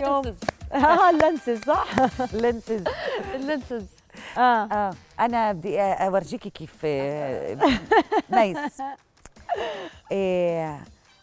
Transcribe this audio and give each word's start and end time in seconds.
اليوم. 0.00 0.36
آه 0.72 1.10
ال 1.10 1.18
lenses 1.18 1.64
صح؟ 1.70 1.86
lenses. 2.32 2.84
ال 3.34 3.41
lenses 3.41 3.86
آه. 4.38 4.40
آه. 4.64 4.94
أنا 5.20 5.52
بدي 5.52 5.80
أورجيكي 5.80 6.50
كيف 6.50 6.76
آه، 6.84 7.56
nice. 8.28 8.58
إيه 10.12 10.80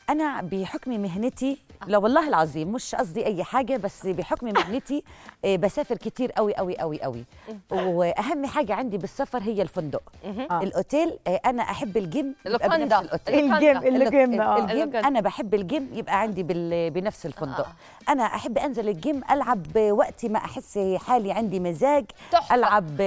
أنا 0.10 0.42
بحكم 0.42 1.02
مهنتي 1.02 1.58
لا 1.88 1.98
والله 1.98 2.28
العظيم 2.28 2.72
مش 2.72 2.96
قصدي 2.96 3.26
أي 3.26 3.44
حاجة 3.44 3.78
بس 3.78 4.06
بحكم 4.08 4.48
مهنتي 4.58 5.04
إيه 5.44 5.58
بسافر 5.58 5.96
كتير 5.98 6.32
قوي 6.32 6.56
قوي 6.56 6.78
قوي 6.78 7.02
قوي 7.02 7.24
وأهم 7.72 8.46
حاجة 8.46 8.74
عندي 8.74 8.98
بالسفر 8.98 9.42
هي 9.42 9.62
الفندق. 9.62 10.02
آه. 10.52 10.60
الأوتيل 10.64 11.20
إيه 11.28 11.42
أنا 11.46 11.64
أحب 11.64 11.98
الجيم 11.98 12.36
الجيم 12.48 13.78
الفندق. 13.78 13.86
الجيم 13.88 14.42
الجيم 14.64 14.84
الوكل. 14.84 14.98
أنا 14.98 15.22
بحب 15.22 15.54
الجيم 15.54 15.90
يبقى 15.94 16.20
عندي 16.22 16.44
بال- 16.44 16.90
بنفس 16.92 17.26
الفندق. 17.26 17.66
آه. 17.68 18.12
أنا 18.12 18.24
أحب 18.24 18.58
أنزل 18.58 18.90
الجيم 18.90 19.22
ألعب 19.32 19.78
وقت 19.78 20.26
ما 20.26 20.38
أحس 20.40 20.80
حالي 21.08 21.32
عندي 21.32 21.60
مزاج 21.60 22.06
تحفة. 22.32 22.56
ألعب 22.56 23.02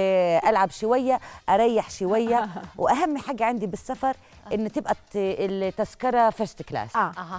ألعب 0.45 0.71
شوية 0.71 1.19
أريح 1.49 1.89
شوية. 1.89 2.49
وأهم 2.77 3.17
حاجة 3.17 3.45
عندي 3.45 3.67
بالسفر 3.67 4.15
إن 4.53 4.71
تبقى 4.71 4.91
الت- 4.91 5.15
التذكرة 5.15 6.29
first 6.29 6.61
class 6.61 6.95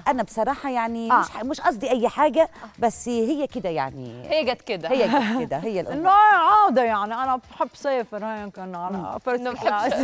أنا 0.09 0.23
بصراحة 0.23 0.71
يعني 0.71 1.13
آه. 1.13 1.22
مش 1.23 1.45
مش 1.45 1.61
قصدي 1.61 1.91
أي 1.91 2.09
حاجة 2.09 2.49
بس 2.79 3.09
هي 3.09 3.47
كده 3.47 3.71
يعني. 3.71 4.31
هي 4.31 4.45
جت 4.45 4.63
كده. 4.63 4.89
هي 4.89 5.09
جت 5.09 5.41
كده 5.41 5.57
هي 5.57 5.83
لا 5.83 5.93
الأمور 5.93 6.13
عادة 6.13 6.83
يعني 6.83 7.15
أنا 7.15 7.37
بحب 7.37 7.69
سافر 7.75 8.25
هيك 8.25 8.59
على 8.59 9.21
first 9.25 9.49
class 9.63 9.95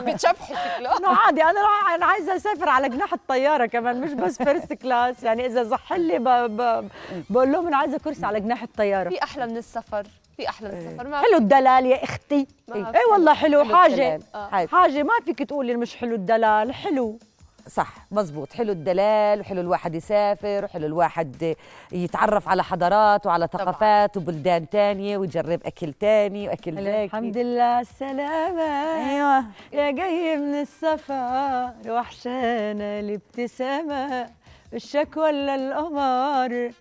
بتشبحي 0.00 0.54
شكله 0.54 0.98
إنه 0.98 1.08
عادي 1.08 1.42
أنا 1.44 1.60
أنا 1.94 2.06
عايزة 2.06 2.36
أسافر 2.36 2.68
على 2.68 2.88
جناح 2.88 3.12
الطيارة 3.12 3.66
كمان 3.66 4.00
مش 4.00 4.12
بس 4.12 4.42
first 4.42 4.72
class 4.72 5.22
يعني 5.22 5.46
إذا 5.46 5.64
صح 5.68 5.92
لي 5.92 6.18
ب... 6.18 6.28
ب... 6.28 6.88
بقول 7.30 7.52
لهم 7.52 7.66
أنا 7.66 7.76
عايزة 7.76 7.98
كرسي 7.98 8.26
على 8.26 8.40
جناح 8.40 8.62
الطيارة. 8.62 9.08
في 9.08 9.22
أحلى 9.22 9.46
من 9.46 9.56
السفر 9.56 10.06
في 10.36 10.48
أحلى 10.48 10.68
من 10.68 10.74
السفر. 10.78 11.08
ما 11.08 11.20
حلو 11.20 11.36
الدلال 11.36 11.86
يا 11.86 12.04
أختي. 12.04 12.46
إيه. 12.74 12.86
اي 12.88 13.00
والله 13.12 13.34
حلو 13.34 13.64
حلو 13.64 13.76
حاجة. 13.76 14.20
آه. 14.34 14.48
حلو. 14.50 14.68
حاجة 14.68 15.02
ما 15.02 15.12
فيك 15.24 15.42
تقولي 15.42 15.76
مش 15.76 15.96
حلو 15.96 16.14
الدلال 16.14 16.74
حلو. 16.74 17.18
صح 17.68 17.94
مزبوط 18.10 18.52
حلو 18.52 18.72
الدلال 18.72 19.40
وحلو 19.40 19.60
الواحد 19.60 19.94
يسافر 19.94 20.64
وحلو 20.64 20.86
الواحد 20.86 21.54
يتعرف 21.92 22.48
على 22.48 22.64
حضارات 22.64 23.26
وعلى 23.26 23.48
ثقافات 23.52 24.16
وبلدان 24.16 24.68
تانية 24.68 25.18
ويجرب 25.18 25.60
أكل 25.66 25.92
تاني 25.92 26.48
وأكل 26.48 26.74
زاكي 26.84 27.04
الحمد 27.04 27.36
لله 27.36 27.80
السلامة. 27.80 28.62
أيوة. 29.10 29.44
يا 29.72 29.90
جاي 29.90 30.36
من 30.36 30.54
السفر 30.54 31.72
وحشانة 31.88 33.00
الابتسامة 33.00 34.30
الشك 34.74 35.16
ولا 35.16 35.54
القمر؟ 35.54 36.72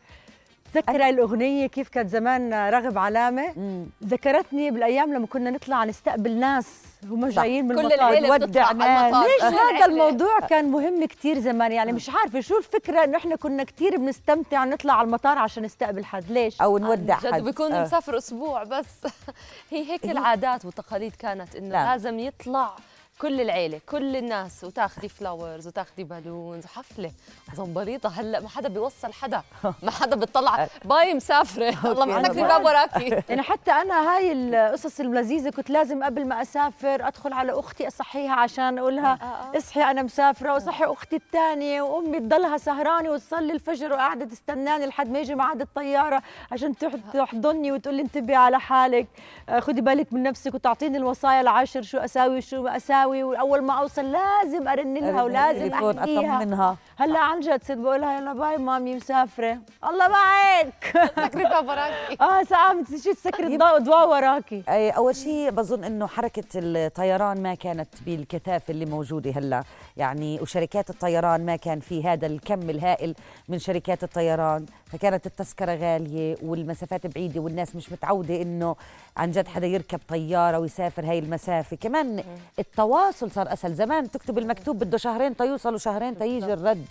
تذكر 0.74 1.10
الأغنية 1.10 1.68
كيف 1.68 1.90
كانت 1.90 2.10
زمان 2.10 2.54
راغب 2.54 2.98
علامة 2.98 3.54
مم. 3.58 3.86
ذكرتني 4.04 4.72
بالأيام 4.72 5.14
لما 5.14 5.28
كنا 5.28 5.50
نطلع 5.50 5.86
نستقبل 5.86 6.40
ناس 6.40 6.68
هم. 7.10 7.28
جايين 7.30 7.68
من 7.68 7.76
كل 7.76 7.82
المطار 7.82 8.00
العيلة 8.00 8.38
بتطلع 8.38 8.72
ناس. 8.72 9.04
المطار. 9.04 9.24
ليش 9.28 9.44
هذا. 9.44 9.86
الموضوع 9.92 10.40
كان 10.40 10.72
مهم 10.72 11.06
كتير 11.06 11.40
زمان 11.40 11.72
يعني 11.72 11.92
مش 11.92 12.10
عارفة 12.10 12.40
شو 12.40 12.58
الفكرة 12.58 13.04
إنه 13.04 13.18
إحنا 13.18 13.36
كنا 13.36 13.64
كتير 13.64 13.98
بنستمتع 13.98 14.66
نطلع 14.66 14.94
على 14.94 15.06
المطار 15.06 15.38
عشان 15.38 15.64
نستقبل 15.64 16.06
حد 16.06 16.32
ليش؟ 16.32 16.62
أو 16.62 16.78
نودع 16.78 17.20
جد 17.20 17.34
حد 17.34 17.42
بيكون 17.44 17.72
آه. 17.74 17.84
مسافر 17.84 18.18
أسبوع 18.18 18.64
بس 18.64 18.86
هي 19.72 19.92
هيك 19.92 20.06
العادات 20.06 20.66
والتقاليد 20.66 21.16
كانت 21.16 21.56
إنه 21.56 21.70
نعم. 21.70 21.90
لازم 21.90 22.20
يطلع 22.20 22.76
كل 23.20 23.42
العيلة 23.42 23.80
كل 23.90 24.16
الناس 24.16 24.64
وتاخذي 24.64 25.10
flowers 25.10 25.68
وتاخذي 25.68 26.04
balloons 26.04 26.66
وحفله 26.66 27.12
زنبريطه 27.54 28.10
هلأ 28.10 28.40
ما 28.40 28.50
حدا 28.50 28.70
بيوصل 28.70 29.14
حدا. 29.14 29.42
ما 29.84 29.92
حدا 29.92 30.16
بيطلع. 30.16 30.68
bye 30.86 31.14
مسافرة. 31.14 31.70
الله 31.92 32.06
ما 32.06 32.24
سكري 32.24 32.42
باب 32.42 32.66
وراكي. 32.66 33.10
يعني 33.30 33.42
حتى 33.42 33.72
أنا 33.72 34.16
هاي 34.16 34.32
القصص 34.32 35.00
اللذيذه 35.00 35.50
كنت 35.50 35.70
لازم 35.70 36.04
قبل 36.04 36.26
ما 36.28 36.42
أسافر 36.42 37.08
أدخل 37.08 37.34
على 37.34 37.52
أختي 37.60 37.88
أصحيها 37.88 38.34
عشان 38.34 38.78
أقولها 38.78 39.20
آه، 39.22 39.26
آه. 39.26 39.58
اصحي 39.58 39.84
أنا 39.84 40.02
مسافرة 40.02 40.54
واصحي 40.54 40.86
أختي 40.86 41.16
الثانية 41.16 41.82
وأمي 41.82 42.20
تضلها 42.20 42.58
سهرانة 42.58 43.10
وتصلي 43.10 43.54
الفجر 43.54 43.94
وقاعدة 43.94 44.26
تستناني 44.26 44.86
لحد 44.86 45.10
ما 45.10 45.20
يجي 45.20 45.36
ميعاد 45.36 45.62
الطيارة 45.62 46.22
عشان 46.52 46.78
تح- 46.78 46.96
تحضني 47.14 47.72
وتقول 47.72 47.96
لي 47.96 48.02
انتبهي 48.02 48.36
على 48.36 48.60
حالك. 48.60 49.08
آه، 49.50 49.60
خدي 49.60 49.82
بالك 49.82 50.14
من 50.14 50.24
نفسك 50.24 50.54
وتعطيني 50.54 50.98
الوصايا 50.98 51.42
العشر 51.42 51.82
شو 51.82 51.98
أساوي 51.98 52.38
وشو 52.38 52.64
ما 52.64 52.78
أساوي. 52.78 53.11
واول 53.12 53.62
ما 53.62 53.74
أوصل 53.74 54.12
لازم 54.12 54.68
أرن 54.68 54.94
لها 54.94 55.24
ولازم 55.24 55.74
أحكيها. 55.74 56.38
أطمنها 56.38 56.78
هلا 56.98 57.20
عن 57.20 57.40
جد 57.40 57.64
صرت 57.64 57.78
بقولها 57.78 58.18
يلا 58.18 58.34
bye 58.34 58.58
mommy 58.58 58.96
مسافرة. 58.96 59.58
الله 59.90 60.08
معك. 60.08 61.12
سكري 61.16 61.44
باب 61.44 61.68
وراكي. 61.68 62.18
آه 62.22 62.44
ساعة 62.44 62.74
نسيت 62.74 63.18
تسكري 63.18 63.48
الضوء 63.48 63.78
ضوء 63.78 64.08
وراكي؟ 64.08 64.64
أي 64.70 64.90
أول 64.90 65.16
شيء 65.16 65.50
بظن 65.50 65.84
إنه 65.84 66.08
حركة 66.08 66.44
الطيران 66.56 67.44
ما 67.44 67.56
كانت 67.56 67.90
بالكثافة 68.06 68.72
اللي 68.72 68.86
موجودة 68.86 69.32
هلا. 69.32 69.64
يعني 69.98 70.40
وشركات 70.42 70.90
الطيران 70.90 71.46
ما 71.46 71.56
كان 71.56 71.80
في 71.80 72.04
هذا 72.04 72.28
الكم 72.28 72.70
الهائل 72.70 73.16
من 73.50 73.60
شركات 73.60 74.04
الطيران. 74.04 74.66
فكانت 74.92 75.26
التذكرة 75.26 75.76
غالية 75.76 76.36
والمسافات 76.44 77.08
بعيدة 77.08 77.42
والناس 77.42 77.76
مش 77.76 77.92
متعودة 77.92 78.42
إنه 78.42 78.76
عن 79.18 79.32
جد 79.32 79.48
حدا 79.48 79.68
يركب 79.68 80.00
طيارة 80.10 80.60
ويسافر 80.60 81.06
هاي 81.06 81.20
المسافة. 81.20 81.78
كمان 81.78 82.24
التواصل 82.60 83.32
صار 83.32 83.54
أسهل. 83.54 83.74
زمان 83.76 84.12
تكتب 84.12 84.38
المكتوب 84.38 84.80
بده 84.80 84.98
شهرين 84.98 85.36
تيوصل 85.38 85.74
وشهرين 85.76 86.18
تيجي 86.18 86.54
الرد. 86.54 86.86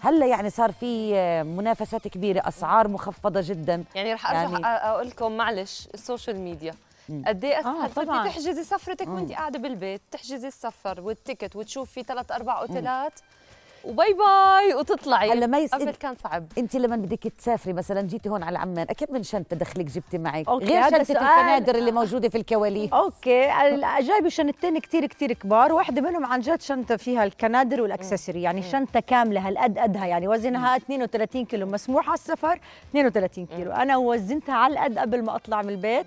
هلأ 0.00 0.26
يعني 0.26 0.50
صار 0.50 0.72
في 0.72 1.12
منافسات 1.42 2.08
كبيرة 2.08 2.48
أسعار 2.48 2.88
مخفضة 2.88 3.40
جدا. 3.44 3.84
يعني 3.94 4.14
رح 4.14 4.30
أرجع 4.30 4.42
يعني- 4.42 4.66
أقول 4.66 5.08
لكم 5.08 5.32
معلش 5.36 5.88
ال 5.94 6.00
social 6.00 6.36
media. 6.40 6.74
قد 7.26 7.44
إيه 7.44 7.60
أسهل؟ 7.60 7.76
آه، 7.82 7.86
طبعاً. 7.86 8.28
تحجزي 8.28 8.64
سفرتك 8.64 9.08
وانت 9.08 9.32
قاعدة 9.32 9.58
بالبيت 9.58 10.00
تحجزي 10.10 10.48
السفر 10.48 11.00
وال 11.00 11.14
ticket 11.14 11.56
وتشوفي 11.56 12.02
ثلاث 12.02 12.32
أربع 12.32 12.60
أوتيلات 12.60 13.12
و 13.86 13.92
bye 13.92 14.12
bye 14.12 14.74
وتطلعي. 14.74 15.32
هلا 15.32 15.46
ما 15.46 15.58
يس- 15.58 15.70
قبل 15.74 15.90
كان 15.90 16.14
صعب. 16.24 16.46
إنت 16.58 16.76
لما 16.76 16.96
بدك 16.96 17.18
تسافري 17.38 17.72
مثلا 17.72 18.00
جيتي 18.02 18.28
هون 18.28 18.42
على 18.42 18.58
عمان 18.58 18.86
أكيد 18.90 19.12
من 19.12 19.22
شنطة 19.22 19.56
دخلك 19.56 19.84
جبتي 19.84 20.18
معك 20.18 20.48
okay، 20.48 20.64
غير 20.64 20.82
شنطة. 20.90 21.00
الكنادر 21.02 21.74
اللي 21.74 21.92
موجودة 21.92 22.28
في 22.28 22.38
الكواليس. 22.38 22.92
okay 22.92 23.52
ال- 23.68 24.06
جايبه 24.06 24.28
شنطتين 24.28 24.78
كتير 24.78 25.06
كتير 25.06 25.32
كبار 25.32 25.72
واحدة 25.72 26.00
منهم 26.02 26.26
عن 26.26 26.40
جد 26.40 26.60
شنطة 26.62 26.96
فيها 26.96 27.24
الكنادر 27.24 27.82
وال 27.82 27.93
accessory 27.93 28.42
يعني 28.42 28.62
شنطة 28.62 29.00
كاملة 29.00 29.48
هالقد 29.48 29.78
قدها 29.78 30.06
يعني 30.06 30.28
وزنها 30.28 30.76
32 30.76 31.44
كيلو 31.44 31.66
مسموح 31.66 32.06
على 32.08 32.14
السفر 32.14 32.60
32 32.90 33.46
كيلو. 33.46 33.72
أنا 33.72 33.96
وزنتها 33.96 34.54
على 34.54 34.72
القد 34.74 34.98
قبل 34.98 35.22
ما 35.24 35.36
أطلع 35.36 35.62
من 35.62 35.68
البيت 35.70 36.06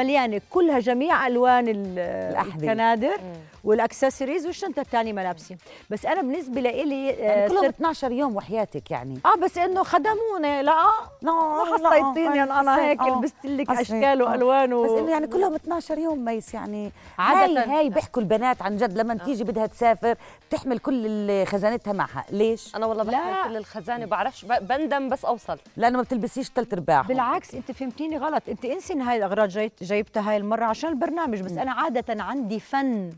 مليانة 0.00 0.40
كلها 0.50 0.78
جميع 0.78 1.26
ألوان 1.26 1.68
ال- 1.68 1.98
الأحذية. 1.98 2.54
الكنادر 2.68 3.20
والأكسسوارز 3.64 4.46
والشنطة 4.46 4.80
الثانية 4.80 5.12
ملابسي. 5.12 5.56
بس 5.90 6.06
أنا 6.06 6.20
بالنسبة 6.22 6.60
يعني 6.60 7.10
آه، 7.44 7.48
كلهم 7.48 7.62
صرت 7.62 7.74
12 7.74 8.12
يوم 8.12 8.36
وحياتك 8.36 8.90
يعني. 8.90 9.18
آه 9.26 9.36
بس 9.36 9.58
إنه 9.58 9.82
خدموني. 9.82 10.62
لا 10.62 10.76
لا 11.22 11.32
ما 11.32 11.64
حسيتيني 11.90 12.42
إن 12.42 12.50
أنا 12.52 12.78
هيك 12.84 13.00
لبست 13.02 13.34
لك 13.44 13.70
حسيت، 13.70 13.80
أشكال 13.80 14.22
آه. 14.22 14.30
وألوان 14.30 14.72
و... 14.72 14.82
بس 14.84 14.90
إنه 15.00 15.10
يعني 15.10 15.26
كلهم 15.26 15.54
12 15.54 15.98
يوم 15.98 16.24
ميس 16.24 16.54
يعني 16.54 16.92
عادة. 17.18 17.60
هاي 17.62 17.68
هاي 17.78 17.88
بيحكوا 17.90 18.22
البنات 18.22 18.62
عن 18.62 18.76
جد 18.76 18.98
لما 18.98 19.14
تيجي 19.14 19.44
بدها 19.44 19.66
تسافر 19.66 20.14
بتحمل 20.48 20.78
كل 20.78 21.44
خزانتها 21.46 21.92
معها. 21.92 22.24
ليش؟ 22.30 22.76
أنا 22.76 22.86
والله 22.86 23.04
لا. 23.04 23.10
بحمل 23.30 23.50
كل 23.50 23.56
الخزانة 23.56 24.06
بعرفش 24.06 24.44
بندم 24.44 25.08
بس 25.08 25.24
أوصل. 25.24 25.58
لأنه 25.76 25.96
ما 25.96 26.02
بتلبسيش 26.02 26.48
ثلاث 26.48 26.72
ارباعهم 26.72 27.06
بالعكس 27.06 27.54
أنت 27.54 27.72
فهمتيني 27.72 28.16
غلط. 28.18 28.42
أنت 28.48 28.64
انسي 28.64 28.92
ان 28.92 29.00
هاي 29.00 29.16
الأغراض 29.16 29.48
جاي 29.48 29.70
جايبتها 29.86 30.30
هاي 30.30 30.36
المرة 30.36 30.64
عشان 30.64 30.90
البرنامج 30.90 31.40
بس 31.40 31.52
أنا 31.52 31.72
عادة 31.72 32.22
عندي 32.22 32.60
فن. 32.60 33.12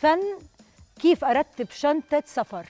فن 0.00 0.20
كيف 1.00 1.24
أرتب 1.24 1.70
شنطة 1.70 2.22
سفر. 2.26 2.66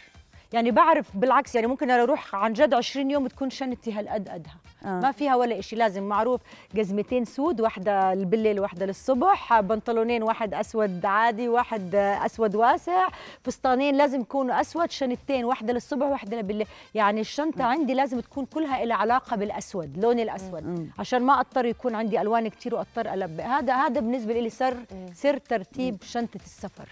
يعني 0.52 0.70
بعرف 0.70 1.16
بالعكس 1.16 1.54
يعني 1.54 1.66
ممكن 1.66 1.90
أنا 1.90 2.02
أروح 2.02 2.34
عن 2.34 2.52
جد 2.52 2.74
20 2.74 3.10
يوم 3.10 3.26
تكون 3.26 3.50
شنطتي 3.50 3.92
هالقد 3.92 4.28
قدها. 4.28 4.54
آه. 4.84 5.00
ما 5.00 5.12
فيها 5.12 5.36
ولا 5.36 5.60
شيء 5.60 5.78
لازم 5.78 6.02
معروف 6.02 6.40
جزمتين 6.74 7.24
سود 7.24 7.60
واحدة 7.60 8.14
بالليل 8.14 8.60
واحدة 8.60 8.86
للصبح 8.86 9.60
بنطلونين 9.60 10.22
واحد 10.22 10.54
أسود 10.54 11.06
عادي 11.06 11.48
واحد 11.48 11.94
أسود 11.94 12.54
واسع 12.54 13.08
فستانين 13.44 13.96
لازم 13.96 14.20
يكونوا 14.20 14.60
أسود 14.60 14.90
شنطتين 14.90 15.44
واحدة 15.44 15.72
للصبح 15.72 16.06
واحدة 16.06 16.40
بالليل. 16.40 16.66
يعني 16.94 17.20
الشنطة 17.20 17.64
عندي 17.64 17.94
لازم 17.94 18.20
تكون 18.20 18.46
كلها 18.46 18.84
لها 18.84 18.96
علاقة 18.96 19.36
بالأسود 19.36 19.98
لون 19.98 20.20
الأسود. 20.20 20.90
عشان 20.98 21.22
ما 21.22 21.40
أضطر 21.40 21.64
يكون 21.64 21.94
عندي 21.94 22.20
ألوان 22.20 22.48
كتير 22.48 22.74
وأضطر 22.74 23.12
ألبق. 23.14 23.44
هذا 23.44 23.74
هذا 23.74 24.00
بالنسبة 24.00 24.40
لي 24.40 24.50
سر 24.50 24.76
سر 25.14 25.38
ترتيب 25.38 26.02
شنطة 26.02 26.40
السفر. 26.44 26.88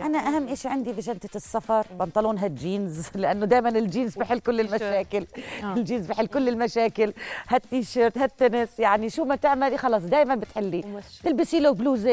أنا 0.00 0.18
أهم 0.18 0.54
شيء 0.54 0.70
عندي 0.70 0.94
في 0.94 1.00
شنطة 1.00 1.28
السفر 1.36 1.86
بنطلون 2.00 2.38
هالجينز 2.38 3.06
لأنه 3.14 3.46
دائما 3.46 3.68
الجينز 3.68 4.16
بحل 4.18 4.38
كل 4.38 4.60
المشاكل. 4.60 5.26
آه. 5.62 5.74
الجينز 5.74 6.06
بحل 6.06 6.26
كل 6.26 6.48
المشاكل. 6.48 7.12
هالتيشيرت 7.48 8.18
هالتنس 8.18 8.78
يعني 8.78 9.10
شو 9.10 9.24
ما 9.24 9.36
تعملي 9.36 9.78
خلص 9.78 10.04
دائما 10.04 10.34
بتحلي. 10.34 10.84
تلبسي 11.24 11.60
له 11.60 11.70
بلوزة 11.70 12.10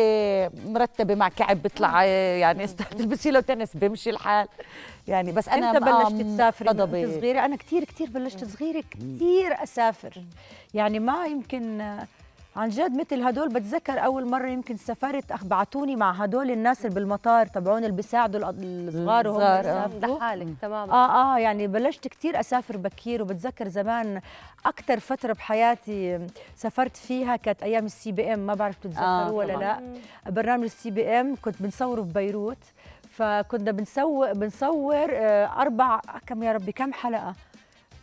مرتبة 0.67 1.15
مع 1.15 1.29
كعب 1.29 1.61
بيطلع 1.61 2.03
يعني 2.03 2.63
است- 2.63 2.81
تلبسي 2.97 3.31
له 3.31 3.39
تنس 3.39 3.77
بيمشي 3.77 4.09
الحال. 4.09 4.47
يعني 5.07 5.31
بس 5.31 5.49
أنا 5.49 5.69
إمتى 5.71 5.79
بقى 5.79 6.03
بلشتي 6.03 6.23
تسافري 6.23 6.69
صغيرة. 7.19 7.45
أنا 7.45 7.55
كثير 7.55 7.83
كثير 7.83 8.09
بلشت 8.09 8.43
صغيرة 8.45 8.83
كثير 8.91 9.63
أسافر. 9.63 10.13
يعني 10.73 10.99
ما 10.99 11.25
يمكن 11.25 11.95
عن 12.55 12.69
جد 12.69 12.97
مثل 12.99 13.23
هدول 13.23 13.49
بتذكر 13.49 14.05
أول 14.05 14.25
مرة 14.29 14.47
يمكن 14.47 14.77
سافرت 14.77 15.43
بعتوني 15.43 15.95
مع 15.95 16.11
هدول 16.11 16.51
الناس 16.51 16.85
اللي 16.85 16.95
بالمطار 16.95 17.45
تبعون 17.45 17.83
اللي 17.83 17.95
بيساعدوا 17.95 18.49
الصغار 18.49 19.27
وهم 19.27 19.41
الصغار، 19.41 19.67
آه. 20.03 20.17
لحالك 20.17 20.47
تماما. 20.61 20.93
آه 20.93 21.35
آه 21.35 21.39
يعني 21.39 21.67
بلشت 21.67 22.07
كتير 22.07 22.39
أسافر 22.39 22.77
بكير 22.77 23.21
وبتذكر 23.21 23.67
زمان 23.67 24.21
أكثر 24.65 24.99
فترة 24.99 25.33
بحياتي 25.33 26.27
سافرت 26.55 26.97
فيها 26.97 27.35
كانت 27.35 27.63
أيام 27.63 27.85
السي 27.85 28.11
بي 28.11 28.33
ام 28.33 28.39
ما 28.39 28.53
بعرف 28.53 28.77
بتتذكروا 28.77 29.05
آه، 29.05 29.31
ولا. 29.31 29.53
لا. 29.53 29.79
برنامج 30.31 30.63
السي 30.63 30.91
بي 30.91 31.07
ام 31.19 31.35
كنت 31.41 31.61
بنصوره 31.61 32.01
في 32.01 32.13
بيروت 32.13 32.57
فكنا 33.09 33.71
بنسوي 33.71 34.33
بنصور 34.33 35.07
آه، 35.11 35.45
أربع 35.61 35.99
كم 36.27 36.43
يا 36.43 36.51
ربي 36.53 36.71
كم 36.71 36.93
حلقة؟ 36.93 37.35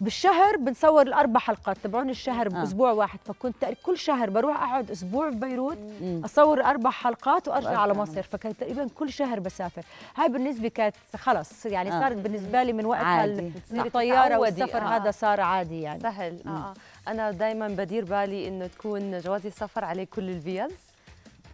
بالشهر 0.01 0.57
بنصور 0.57 1.03
الأربع 1.03 1.41
حلقات 1.41 1.77
تبعون 1.85 2.11
الشهر 2.11 2.47
آه. 2.47 2.51
بأسبوع 2.51 2.91
واحد 2.93 3.19
فكنت 3.25 3.65
كل 3.83 3.99
شهر 3.99 4.31
بروح 4.31 4.63
أقعد 4.63 4.91
أسبوع 4.91 5.31
في 5.31 5.37
بيروت 5.37 5.79
مم. 6.01 6.23
أصور 6.25 6.65
أربع 6.65 6.91
حلقات 6.91 7.49
وأرجع 7.49 7.79
على 7.81 7.95
مصر 7.95 8.23
فكانت 8.23 8.61
تقريبا 8.61 8.89
كل 8.95 9.13
شهر 9.13 9.41
بسافر. 9.41 9.83
هاي 10.17 10.29
بالنسبة 10.29 10.69
كانت 10.69 10.95
خلص 11.17 11.67
يعني 11.67 11.93
آه. 11.93 12.01
صارت 12.01 12.17
بالنسبة 12.17 12.63
لي 12.63 12.73
من 12.73 12.85
وقتها. 12.87 13.25
ال- 13.25 13.53
الطيارة 13.73 14.39
والسفر 14.39 14.79
آه. 14.79 14.97
هذا 14.97 15.11
صار 15.11 15.41
عادي 15.41 15.81
يعني. 15.83 16.01
سهل. 16.01 16.39
آه 16.47 16.51
آه. 16.51 16.75
أنا 17.11 17.31
دائما 17.31 17.69
بدير 17.69 18.05
بالي 18.05 18.49
إنه 18.49 18.67
تكون 18.67 19.19
جوازي 19.21 19.49
السفر 19.49 19.85
عليه 19.85 20.05
كل 20.05 20.29
الفيز. 20.31 20.71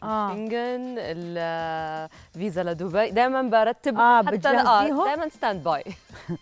آه. 0.05 0.29
شنغن 0.35 0.95
الفيزا 0.99 2.63
لدبي. 2.63 3.11
دائما 3.11 3.43
برتب 3.43 3.99
آه، 3.99 4.23
حتى؟ 4.23 4.37
دائما 4.39 5.29
stand 5.29 5.65
by 5.65 5.85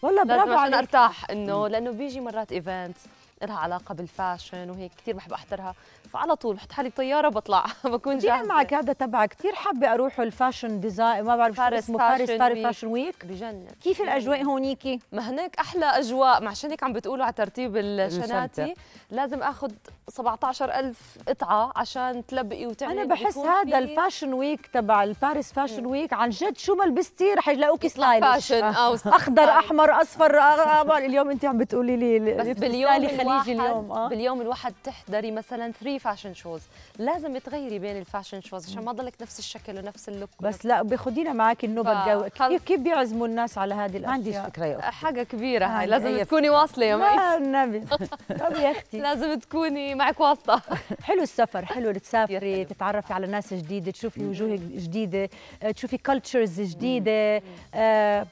والله 0.02 0.22
برافو 0.22 0.52
عشان 0.52 0.74
أرتاح 0.74 1.30
إنه 1.30 1.68
لأنه 1.68 1.90
بيجي 1.90 2.20
مرات 2.20 2.52
event 2.52 2.96
لها 3.42 3.56
علاقة 3.58 3.94
بال 3.94 4.11
fashion 4.11 4.70
وهيك 4.70 4.92
كثير 4.98 5.16
بحب 5.16 5.32
أحضرها. 5.32 5.74
فعلى 6.12 6.36
طول 6.36 6.56
بحط 6.56 6.72
حالي 6.72 6.88
بطيارة 6.88 7.28
بطلع 7.28 7.64
بكون 7.84 8.18
جاهزة. 8.18 8.46
معك 8.46 8.74
هذا 8.74 8.92
تبع 8.92 9.26
كثير 9.26 9.54
حابة 9.54 9.92
أروح 9.92 10.20
ال 10.20 10.28
fashion 10.28 10.80
design 10.80 11.24
ما 11.24 11.36
بعرف 11.36 11.56
شو 11.56 11.62
اسمه 11.62 11.98
فارس 11.98 12.30
فارس. 12.30 12.58
fashion 12.58 12.86
week 12.86 13.24
بجنن. 13.26 13.66
كيف 13.82 14.00
الأجواء 14.02 14.42
هونيكي؟ 14.44 15.00
ما 15.12 15.30
هناك 15.30 15.56
أحلى 15.56 15.84
أجواء. 15.84 16.42
ما 16.42 16.50
عشان 16.50 16.70
هيك 16.70 16.82
عم 16.84 16.92
بتقولوا 16.92 17.24
على 17.24 17.32
ترتيب 17.32 17.76
الشناتي. 17.76 18.74
لازم 19.12 19.42
آخذ 19.42 19.70
17000 20.08 20.96
قطعة 21.28 21.72
عشان 21.76 22.26
تلبقي 22.26 22.66
وتعملي 22.66 23.02
أنا 23.02 23.14
بحس 23.14 23.38
هذا 23.38 23.78
ال 23.78 23.85
fashion 23.85 24.32
week 24.32 24.66
تبع 24.66 25.02
ال 25.04 25.12
Paris 25.12 25.52
fashion 25.52 25.86
week 25.86 26.12
عن 26.12 26.30
جد 26.30 26.58
شو 26.58 26.74
ما 26.74 26.84
لبستي 26.84 27.34
رح 27.34 27.48
يلاقوكي 27.48 27.88
stylish. 27.88 28.24
fashion 28.26 28.64
آه. 28.64 28.94
أخضر 29.06 29.44
أحمر 29.50 30.02
أصفر 30.02 30.32
أغ- 30.40 30.90
اليوم 30.96 31.30
انت 31.30 31.44
عم 31.44 31.58
بتقولي 31.58 31.96
لي 31.96 32.34
بس 32.34 32.46
باليوم 32.46 32.92
الواحد 32.92 33.48
اليوم 33.48 33.92
آه. 33.92 34.08
باليوم 34.08 34.40
الواحد 34.40 34.74
تحضري 34.84 35.30
مثلا 35.30 35.72
3 35.72 35.98
fashion 35.98 36.34
shows 36.34 36.60
لازم 36.98 37.38
تغيري 37.38 37.78
بين 37.78 37.98
ال 37.98 38.03
fashion 38.03 38.40
shows 38.40 38.66
عشان 38.70 38.84
ما 38.84 38.92
ضلك 38.92 39.14
نفس 39.22 39.38
الشكل 39.38 39.78
ونفس 39.78 40.08
ال 40.08 40.12
look 40.12 40.30
بس 40.40 40.66
لا 40.66 40.82
بتاخدينا 40.82 41.32
معك 41.32 41.64
النوبة 41.64 42.04
فخلص. 42.04 42.48
كيف 42.48 42.62
كيف 42.64 42.80
بيعزموا 42.80 43.26
الناس 43.26 43.58
على 43.58 43.74
هذه 43.74 43.98
ما 43.98 44.10
عنديش 44.10 44.34
الأشياء؟ 44.34 44.50
فكرة 44.50 44.64
يا 44.66 44.78
أختي. 44.78 44.90
حاجة 45.06 45.22
كبيرة 45.22 45.66
هاي. 45.66 45.84
آه، 45.84 45.86
لازم 45.86 46.22
تكوني 46.22 46.50
واصلة 46.50 46.86
يا 46.86 46.96
مي. 46.96 47.36
النبي 47.36 47.80
طب 48.40 48.56
يا 48.56 48.70
أختي. 48.70 49.01
لازم 49.08 49.34
تكوني 49.38 49.94
معك 49.94 50.20
واسطة. 50.20 50.62
حلو 51.06 51.22
السفر 51.22 51.64
حلو 51.66 51.92
تسافري. 51.92 52.64
تتعرفي 52.64 53.12
على 53.12 53.26
ناس 53.26 53.54
جديدة 53.54 53.90
تشوفي 53.90 54.24
وجوه 54.24 54.56
جديدة 54.56 55.28
آه، 55.62 55.70
تشوفي 55.70 55.98
كلتشرز 55.98 56.60
جديدة. 56.60 57.42
آه, 57.74 58.26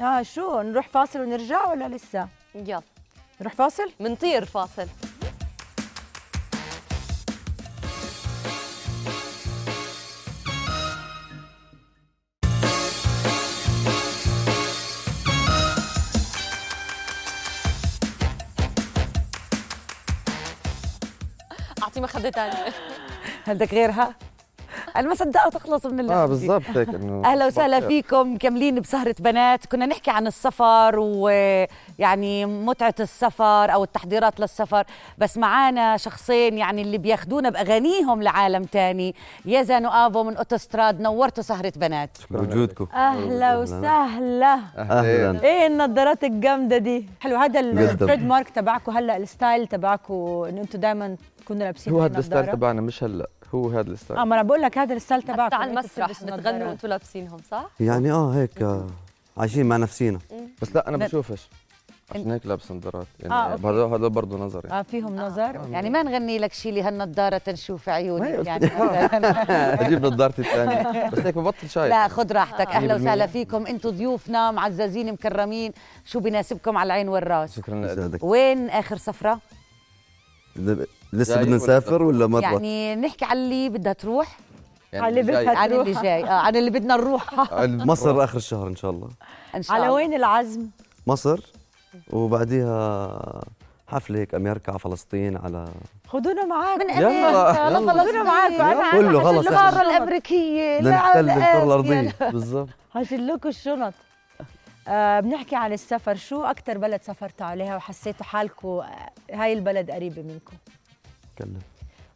آه 0.00 0.22
شو 0.22 0.60
نروح 0.60 0.88
فاصل 0.88 1.20
ونرجع 1.20 1.70
ولا 1.70 1.88
لسه؟ 1.88 2.28
يلا. 2.54 2.82
نروح 3.40 3.54
فاصل؟ 3.54 3.90
منطير 4.00 4.44
فاصل. 4.44 4.86
مخده 22.00 22.30
ثانية 22.30 22.72
هل 23.46 23.58
غيرها؟ 23.64 24.14
أنا 24.96 25.08
ما 25.08 25.14
صدقت 25.14 25.54
تخلص 25.54 25.86
من 25.86 26.00
اللعبه 26.00 26.22
آه. 26.22 26.26
بالضبط 26.26 26.76
هيك 26.76 26.88
إنه 26.88 27.22
أهلا 27.24 27.46
وسهلا. 27.46 27.80
فيكم 27.80 28.34
مكملين 28.34 28.80
بسهرة 28.80 29.14
بنات. 29.20 29.66
كنا 29.66 29.86
نحكي 29.86 30.10
عن 30.10 30.26
السفر 30.26 30.98
ويعني 30.98 32.46
متعة 32.46 32.94
السفر 33.00 33.72
أو 33.72 33.84
التحضيرات 33.84 34.40
للسفر 34.40 34.84
بس 35.18 35.38
معانا 35.38 35.96
شخصين 35.96 36.58
يعني 36.58 36.82
اللي 36.82 36.98
بياخدونا 36.98 37.50
بأغانيهم 37.50 38.22
لعالم 38.22 38.64
تاني. 38.64 39.14
يزن 39.44 39.86
وافو 39.86 40.22
من 40.22 40.36
أوتوستراد 40.36 41.00
نورتوا 41.00 41.42
سهرة 41.42 41.72
بنات. 41.76 42.18
بوجودكم. 42.30 42.86
أهلا 42.94 43.58
وسهلا. 43.58 44.58
أهلا. 44.78 45.44
إيه 45.44 45.66
النظارات 45.66 46.24
الجامدة 46.24 46.78
دي. 46.78 47.08
حلو 47.20 47.36
هذا. 47.36 47.60
ال 47.60 48.26
trademark 48.26 48.50
تبعكم 48.50 48.96
هلأ 48.96 49.16
ال 49.16 49.24
style 49.24 49.66
تبعكم 49.66 50.14
إنه 50.48 50.60
أنتم 50.60 50.80
دائما 50.80 51.16
تكونوا 51.38 51.62
لابسين 51.62 51.92
هو 51.92 52.02
هذا 52.02 52.18
الستايل. 52.18 52.46
تبعنا 52.46 52.80
مش 52.80 53.04
هلأ. 53.04 53.28
هو 53.54 53.68
هذا 53.68 53.90
الستايل 53.90 54.18
آه 54.20 54.24
ما 54.24 54.34
أنا 54.34 54.42
بقول 54.42 54.62
لك 54.62 54.78
هذا 54.78 54.94
الستايل 54.94 55.22
تبعكم 55.22 55.42
حتى 55.42 55.56
على 55.56 55.70
المسرح 55.70 56.22
بتغنوا. 56.24 56.68
وأنتم 56.68 56.88
لابسينهم 56.88 57.38
صح؟ 57.50 57.70
يعني 57.80 58.12
آه 58.12 58.30
هيك 58.34 58.62
آه 58.62 58.86
عايشين 59.36 59.66
مع 59.66 59.76
نفسينا 59.76 60.18
بس 60.62 60.74
لا 60.76 60.88
أنا. 60.88 60.96
بشوفش 60.96 61.48
عشان 62.14 62.30
هيك 62.30 62.46
لابس 62.46 62.72
نظارات 62.72 63.06
آه، 63.24 63.26
يعني 63.28 63.52
أوكي. 63.52 63.66
هذا 63.66 63.86
هذا 63.96 64.08
برضه 64.08 64.38
نظري 64.38 64.70
آه 64.70 64.82
فيهم 64.82 65.16
نظر 65.16 65.60
يعني 65.70 65.90
ما 65.90 66.02
نغني 66.02 66.38
لك 66.38 66.52
شيلي 66.52 66.82
هالنضاره 66.82 67.38
تنشوف 67.38 67.88
عيوني 67.88 68.28
يعني 68.30 68.66
مثلاً. 68.66 69.80
أجيب 69.86 70.06
نظارتي 70.06 70.42
الثانية 70.42 71.08
بس 71.10 71.18
هيك 71.18 71.34
ببطل 71.34 71.68
شايف 71.68 71.90
لا 71.90 72.08
خذ 72.08 72.32
راحتك 72.32 72.68
آه. 72.68 72.76
أهلا 72.76 72.94
وسهلا 72.94 73.26
100%. 73.26 73.28
فيكم 73.30 73.66
أنتم 73.66 73.90
ضيوفنا 73.90 74.50
معززين 74.50 75.12
مكرمين 75.12 75.72
شو 76.04 76.20
بناسبكم 76.20 76.76
على 76.78 76.86
العين 76.86 77.08
والراس 77.08 77.56
شكرا 77.56 77.86
لك. 78.08 78.24
وين 78.24 78.70
آخر 78.70 78.96
سفرة 78.96 79.38
لسه 81.12 81.36
بدنا 81.36 81.56
نسافر 81.56 82.02
ولا 82.02 82.26
مرة؟ 82.26 82.40
يعني 82.40 82.96
نحكي 82.96 83.24
على 83.24 83.38
اللي 83.38 83.68
بدها 83.68 83.92
تروح. 83.92 84.38
يعني 84.92 85.06
على 85.06 85.20
اللي. 85.20 85.32
بدها 85.32 85.58
عن 85.58 85.72
اللي. 85.72 85.92
جاي. 86.02 86.24
آه 86.24 86.28
عن 86.28 86.56
اللي 86.56 86.70
بدنا 86.70 86.96
نروح. 86.96 87.34
مصر 87.90 88.24
آخر 88.24 88.36
الشهر 88.36 88.68
إن 88.68 88.76
شاء 88.76 88.90
الله. 88.90 89.08
إن 89.54 89.62
شاء 89.62 89.74
على 89.74 89.84
الله. 89.84 89.94
وين 89.94 90.14
العزم؟ 90.14 90.66
مصر 91.06 91.40
وبعديها 92.10 93.40
حفلة 93.88 94.18
هيك 94.18 94.34
أمريكا 94.34 94.70
على 94.70 94.78
فلسطين 94.78 95.36
على 95.36 95.68
خدونا 96.08 96.44
معاك 96.44 96.80
من 96.80 96.90
يلا، 96.90 97.08
أمريكا 97.08 97.68
يلا. 97.68 98.02
خدونا 98.02 98.22
معاك 98.22 98.52
أنا 98.52 98.90
كله 98.90 99.24
خلص 99.24 99.46
القاره 99.46 99.82
الأمريكية. 99.82 100.78
بدنا 100.78 100.90
نحتل 100.90 101.30
الكرة 101.30 101.64
الأرضية. 101.64 102.14
بالضبط. 102.20 102.68
هشيل 102.94 103.26
لكم 103.26 103.48
الشنط. 103.48 103.94
آه 104.88 105.20
بنحكي 105.20 105.56
عن 105.56 105.72
السفر. 105.72 106.14
شو 106.14 106.42
أكتر 106.44 106.78
بلد 106.78 107.02
سافرتوا 107.02 107.46
عليها 107.46 107.76
وحسيتوا 107.76 108.26
حالكم 108.26 108.68
آه، 108.68 109.10
هاي 109.32 109.52
البلد 109.52 109.90
قريبة 109.90 110.22
منكم؟ 110.22 110.56
كلم 111.42 111.58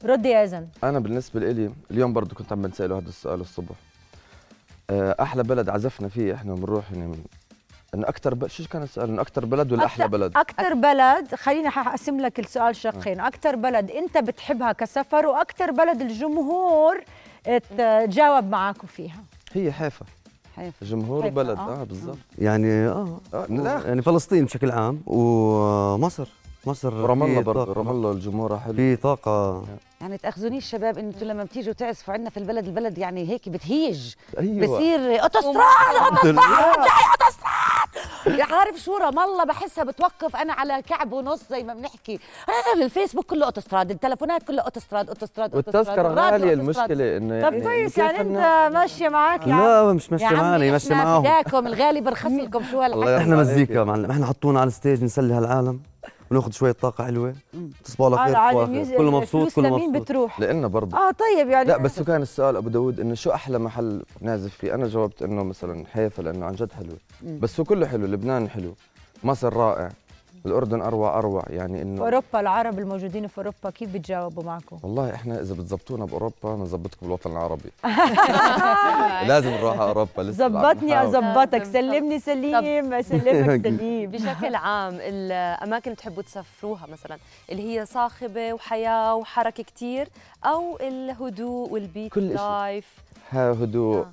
ردي 0.04 0.28
يا 0.28 0.46
زن 0.46 0.66
أنا 0.84 0.98
بالنسبة 0.98 1.40
لي 1.40 1.70
اليوم 1.90 2.12
برضه 2.12 2.34
كنت 2.34 2.52
عم 2.52 2.62
بنساله 2.62 2.98
هذا 2.98 3.08
السؤال 3.08 3.40
الصبح. 3.40 3.74
آه، 4.90 5.16
أحلى 5.20 5.42
بلد 5.42 5.68
عزفنا 5.68 6.08
فيه 6.08 6.34
إحنا 6.34 6.54
بنروح 6.54 6.92
يعني 6.92 7.06
من- 7.06 7.24
انه 7.94 8.08
أكثر 8.08 8.34
ب... 8.34 8.46
شو 8.46 8.64
كان 8.68 8.82
السؤال؟ 8.82 9.08
انه 9.08 9.22
أكثر 9.22 9.44
بلد 9.44 9.72
ولا 9.72 9.84
أحلى 9.84 10.08
بلد؟ 10.08 10.36
أكتر 10.36 10.74
بلد 10.74 11.34
خليني 11.34 11.70
حقسم 11.70 12.20
لك 12.20 12.38
السؤال 12.38 12.76
شقين. 12.76 13.20
أكتر 13.20 13.56
بلد 13.56 13.90
أنت 13.90 14.18
بتحبها 14.18 14.72
كسفر 14.72 15.26
وأكتر 15.26 15.70
بلد 15.70 16.00
الجمهور 16.00 17.00
تجاوب 17.78 18.44
معاكم 18.44 18.86
فيها. 18.86 19.22
هي 19.52 19.72
حيفا. 19.72 20.06
حيفا. 20.56 20.86
جمهور 20.86 21.22
حيفا، 21.22 21.34
بلد 21.34 21.58
آه. 21.58 21.80
آه 21.80 21.84
بالضبط. 21.84 22.18
يعني 22.38 22.72
آه. 22.72 23.20
آه،. 23.34 23.46
يعني 23.86 24.02
فلسطين 24.02 24.44
بشكل 24.44 24.70
عام 24.70 25.00
ومصر. 25.06 26.28
مصر 26.66 26.94
ورام 26.94 27.22
الله 27.22 27.40
برضه 27.40 27.72
رام 27.72 27.88
الله 27.88 28.12
الجمهور 28.12 28.58
حلو. 28.58 28.74
في 28.74 28.96
طاقة. 28.96 29.64
يعني 30.00 30.18
تاخذونيش 30.18 30.70
شباب 30.70 30.98
إنه 30.98 31.08
أنتوا 31.08 31.26
لما 31.28 31.44
بتيجوا 31.44 31.72
تعزفوا 31.72 32.14
عندنا 32.14 32.30
في 32.30 32.36
البلد 32.36 32.64
البلد 32.66 32.98
يعني 32.98 33.28
هيك 33.30 33.48
بتهيج. 33.48 34.14
أيوه. 34.38 34.66
بصير 34.66 35.22
أوتوستراد 35.22 35.94
أوتوستراد 36.02 36.34
جاي 36.76 37.04
أوتوستراد. 37.12 38.38
يا 38.38 38.44
عارف 38.44 38.76
شو 38.76 38.96
رام 38.96 39.18
الله؟ 39.18 39.44
بحسها 39.44 39.84
بتوقف 39.84 40.36
أنا 40.36 40.52
على 40.52 40.82
كعب 40.82 41.12
ونص 41.12 41.40
زي 41.50 41.62
ما 41.62 41.74
بنحكي. 41.74 42.14
آه 42.48 42.82
الفيسبوك 42.82 43.26
كله 43.26 43.46
أوتوستراد 43.46 43.90
التلفونات 43.90 44.42
كلها 44.42 44.64
أوتوستراد 44.64 45.08
أوتوستراد 45.08 45.54
والتذكرة 45.56 46.08
غالية. 46.08 46.52
المشكلة 46.52 47.16
إنه 47.16 47.50
طب 47.50 47.62
كويس 47.62 47.98
يعني 47.98 48.20
أنت 48.20 48.70
ماشية 48.74 49.08
معك 49.08 49.46
يعني. 49.46 49.62
لا 49.62 49.92
مش 49.92 50.12
ماشي 50.12 50.24
يا 50.24 50.28
عمي 50.28 50.38
معنا 50.40 50.64
يمشي 50.64 50.92
إحنا 50.92 51.04
معاهم. 51.04 51.22
فداكم 51.22 51.66
الغالي 51.66 52.00
برخص 52.00 52.30
لكم 52.30 52.62
شو 52.70 52.82
الله 52.84 52.96
هالحكي. 53.06 53.22
إحنا. 53.22 53.36
مزيكا 53.36 53.84
معلم. 53.84 54.10
إحنا 54.10 54.26
حطونا 54.26 54.60
على 54.60 54.68
الستيج 54.68 55.04
نسلي 55.04 55.34
هالعالم. 55.34 55.80
وناخذ 56.34 56.50
شوية 56.52 56.72
طاقة 56.72 57.04
حلوة 57.04 57.34
تصبحوا 57.84 58.18
على 58.18 58.36
آه، 58.36 58.66
خير 58.66 58.82
تصبحوا 58.82 58.86
على. 58.86 58.96
كله 58.98 59.10
مبسوط 59.10 59.52
كله 59.52 59.68
لمين 59.68 59.88
مبسوط. 59.88 60.02
بتروح؟ 60.02 60.40
لإلنا 60.40 60.66
برضه 60.66 60.96
آه 60.96 61.10
طيب 61.10 61.48
يعني 61.48 61.68
لا 61.68 61.76
بس 61.76 62.00
كان 62.02 62.22
السؤال 62.22 62.56
أبو 62.56 62.68
داود 62.68 63.00
إنه 63.00 63.14
شو 63.14 63.30
أحلى 63.30 63.58
محل 63.58 64.02
نعزف 64.20 64.54
فيه؟ 64.54 64.74
أنا 64.74 64.88
جاوبت 64.88 65.22
إنه 65.22 65.44
مثلا 65.44 65.84
حيفا 65.86 66.22
لأنه 66.22 66.46
عن 66.46 66.54
جد 66.54 66.72
حلو. 66.72 66.92
بس 67.22 67.60
هو 67.60 67.64
كله 67.64 67.86
حلو 67.86 68.06
لبنان 68.06 68.48
حلو 68.48 68.74
مصر 69.24 69.52
رائع. 69.56 69.90
الأردن 70.46 70.80
أروع 70.82 71.18
أروع 71.18 71.44
يعني 71.50 71.76
في 71.76 71.82
انه 71.82 72.02
أوروبا 72.02 72.40
العرب 72.40 72.78
الموجودين 72.78 73.26
في 73.26 73.38
أوروبا 73.38 73.70
كيف 73.70 73.94
بتجاوبوا 73.94 74.42
معكم؟ 74.42 74.78
والله 74.82 75.14
إحنا 75.14 75.40
إذا 75.40 75.54
بتزبطونا 75.54 76.04
بأوروبا 76.04 76.34
بنظبطكم 76.54 76.96
بالوطن 77.02 77.30
العربي 77.32 77.70
لازم 79.28 79.50
نروح 79.50 79.80
على 79.80 79.88
أوروبا 79.88 80.22
لسه 80.22 80.48
نحاول. 80.48 81.16
أظبطك. 81.16 81.64
سلمني 81.64 82.18
سليم 82.20 83.02
سلمك 83.02 83.62
سليم 83.66 84.10
بشكل 84.10 84.54
عام 84.54 84.94
الأماكن 85.00 85.84
اللي 85.84 85.94
بتحبوا 85.94 86.22
تسافروها 86.22 86.86
مثلا 86.92 87.18
اللي 87.50 87.62
هي 87.80 87.86
صاخبة 87.86 88.52
وحياة 88.52 89.14
وحركة 89.14 89.62
كتير 89.62 90.08
أو 90.44 90.78
الهدوء 90.80 91.70
والبيت 91.70 92.12
كل 92.12 92.32
إشي. 92.32 92.34
لايف 92.44 92.86
ها 93.30 93.52
هدوء 93.52 93.96
آه. 93.98 94.06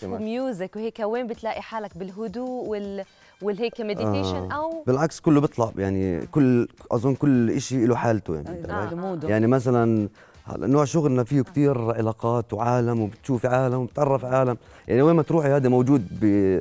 تمام. 0.00 0.22
music 0.22 0.76
وهيك 0.76 0.98
وين 1.00 1.26
بتلاقي 1.26 1.62
حالك 1.62 1.98
بالهدوء 1.98 2.68
وال 2.68 3.04
والهيك 3.42 3.80
meditation 3.80 4.50
آه. 4.50 4.52
أو 4.52 4.84
بالعكس 4.86 5.20
كله 5.20 5.40
بيطلع 5.40 5.72
يعني 5.78 6.26
كل 6.26 6.68
أظن 6.90 7.14
كل 7.14 7.60
شيء 7.60 7.86
له 7.86 7.96
حالته 7.96 8.34
يعني 8.34 8.48
آه. 8.70 9.18
يعني 9.24 9.46
مثلا 9.46 10.08
هلا 10.44 10.66
نوع 10.66 10.84
شغلنا 10.84 11.24
فيه 11.24 11.42
كتير 11.42 11.78
علاقات 11.78 12.52
وعالم 12.52 13.00
وبتشوفي 13.00 13.48
عالم 13.48 13.78
وبتعرف 13.78 14.24
عالم 14.24 14.56
يعني 14.88 15.02
وين 15.02 15.16
ما 15.16 15.22
تروحي 15.22 15.48
هذا 15.48 15.68
موجود 15.68 16.08
ب 16.20 16.60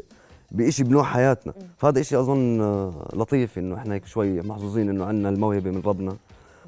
بشيء 0.51 0.85
بنوع 0.85 1.03
حياتنا. 1.03 1.53
فهذا 1.77 2.01
شيء 2.01 2.19
أظن 2.19 2.61
لطيف 3.13 3.57
إنه 3.57 3.75
إحنا 3.75 3.95
هيك 3.95 4.05
شوي 4.05 4.41
محظوظين 4.41 4.89
إنه 4.89 5.05
عندنا 5.05 5.29
الموهبة 5.29 5.71
من 5.71 5.81
ربنا. 5.85 6.13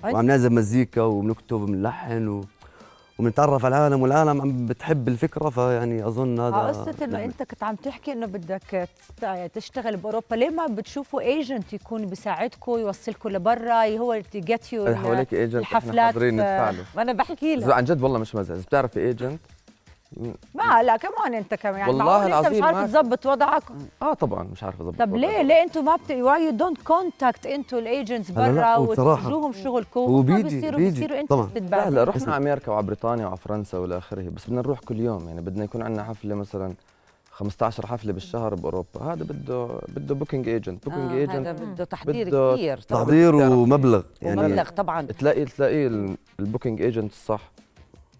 وعم 0.03 0.25
نعزف 0.25 0.51
مزيكا 0.51 1.01
وبنكتب 1.01 1.61
وبنلحن 1.61 2.27
و... 2.27 2.43
وبنتعرف 3.19 3.65
على 3.65 3.75
العالم 3.77 4.01
والعالم 4.01 4.41
عم 4.41 4.65
بتحب 4.65 5.07
الفكرة 5.07 5.49
فيعني 5.49 6.07
أظن 6.07 6.39
هذا 6.39 6.55
آه 6.55 6.67
قصة 6.67 7.05
إنه. 7.05 7.23
أنت 7.23 7.43
كنت 7.43 7.63
عم 7.63 7.75
تحكي 7.75 8.11
إنه 8.11 8.25
بدك 8.25 8.89
تشتغل 9.53 9.97
بأوروبا 9.97 10.35
ليه 10.35 10.49
ما 10.49 10.67
بتشوفوا 10.67 11.21
agent 11.21 11.73
يكون 11.73 12.05
بيساعدكم 12.05 12.71
يوصلكم 12.71 13.29
لبرا 13.29 13.97
who 13.97 14.21
get 14.35 14.73
you 14.73 14.85
اللي 14.87 14.97
حواليك 14.97 15.33
agent 15.33 15.63
إحنا 15.63 15.77
الحفلات؟ 15.79 16.13
حاضرين 16.13 16.33
ندفع 16.33 16.69
له 16.69 16.85
ما 16.95 17.01
أنا 17.01 17.13
بحكي 17.13 17.55
لك. 17.55 17.71
عن 17.71 17.83
جد 17.83 18.01
والله 18.01 18.19
مش 18.19 18.35
مزح 18.35 18.51
إذا 18.53 18.61
بتعرفي 18.61 18.99
ايجنت 18.99 19.39
ما 20.55 20.83
لا 20.83 20.97
كمان 20.97 21.33
انت 21.33 21.53
كمان 21.53 21.75
يعني؟ 21.79 21.89
والله 21.91 22.05
معقول 22.05 22.23
انت 22.33 22.47
مش 22.47 22.57
العظيم 22.57 22.63
عارف 22.77 22.91
تظبط 22.91 23.25
وضعك؟ 23.25 23.63
آه 24.01 24.13
طبعا 24.13 24.43
مش 24.43 24.63
عارف 24.63 24.81
اضبط 24.81 24.99
طب. 24.99 25.15
ليه؟ 25.15 25.41
ليه 25.41 25.63
أنتم 25.63 25.85
ما 25.85 25.95
بت 25.95 26.11
why 26.11 26.45
you 26.45 26.51
don't 26.51 26.81
contact 26.81 27.45
أنتوا 27.45 27.79
ال 27.79 27.87
agents 27.87 28.31
برا 28.31 28.75
وتوجهوهم 28.77 29.53
شغلكم؟ 29.53 29.99
هو 29.99 30.11
وهم 30.11 30.21
بيجي- 30.25 30.43
بيصيروا 30.43 30.79
بيصيروا 30.79 31.25
طبعاً. 31.25 31.43
interested 31.43 31.71
لا 31.71 31.89
لا 31.89 32.03
رحنا 32.03 32.33
على 32.33 32.43
أمريكا 32.49 32.71
وعلى 32.71 32.85
بريطانيا 32.85 33.25
وعلى 33.25 33.37
فرنسا 33.37 33.77
والى 33.77 33.97
آخره 33.97 34.29
بس 34.29 34.45
بدنا 34.47 34.61
نروح 34.61 34.79
كل 34.79 34.99
يوم 34.99 35.27
يعني 35.27 35.41
بدنا 35.41 35.63
يكون 35.63 35.81
عندنا 35.81 36.03
حفلة 36.03 36.35
مثلا 36.35 36.73
15 37.31 37.87
حفلة 37.87 38.13
بالشهر 38.13 38.55
بأوروبا. 38.55 39.01
هذا 39.01 39.23
بده 39.23 39.67
بده 39.87 40.15
booking 40.15 40.49
agent 40.49 40.85
booking 40.85 41.11
آه 41.11 41.15
هذا 41.15 41.19
agent 41.49 41.61
بده 41.61 41.83
تحضير 41.83 42.27
كثير 42.53 42.77
تحضير 42.77 43.35
بتعرف- 43.35 43.51
ومبلغ. 43.51 44.01
يعني 44.21 44.41
ومبلغ 44.41 44.69
طبعا. 44.69 45.01
تلاقي 45.01 45.45
تلاقي 45.45 45.87
ال- 45.87 46.17
ال 46.39 46.44
booking 46.44 46.81
agent 46.81 47.11
الصح. 47.11 47.51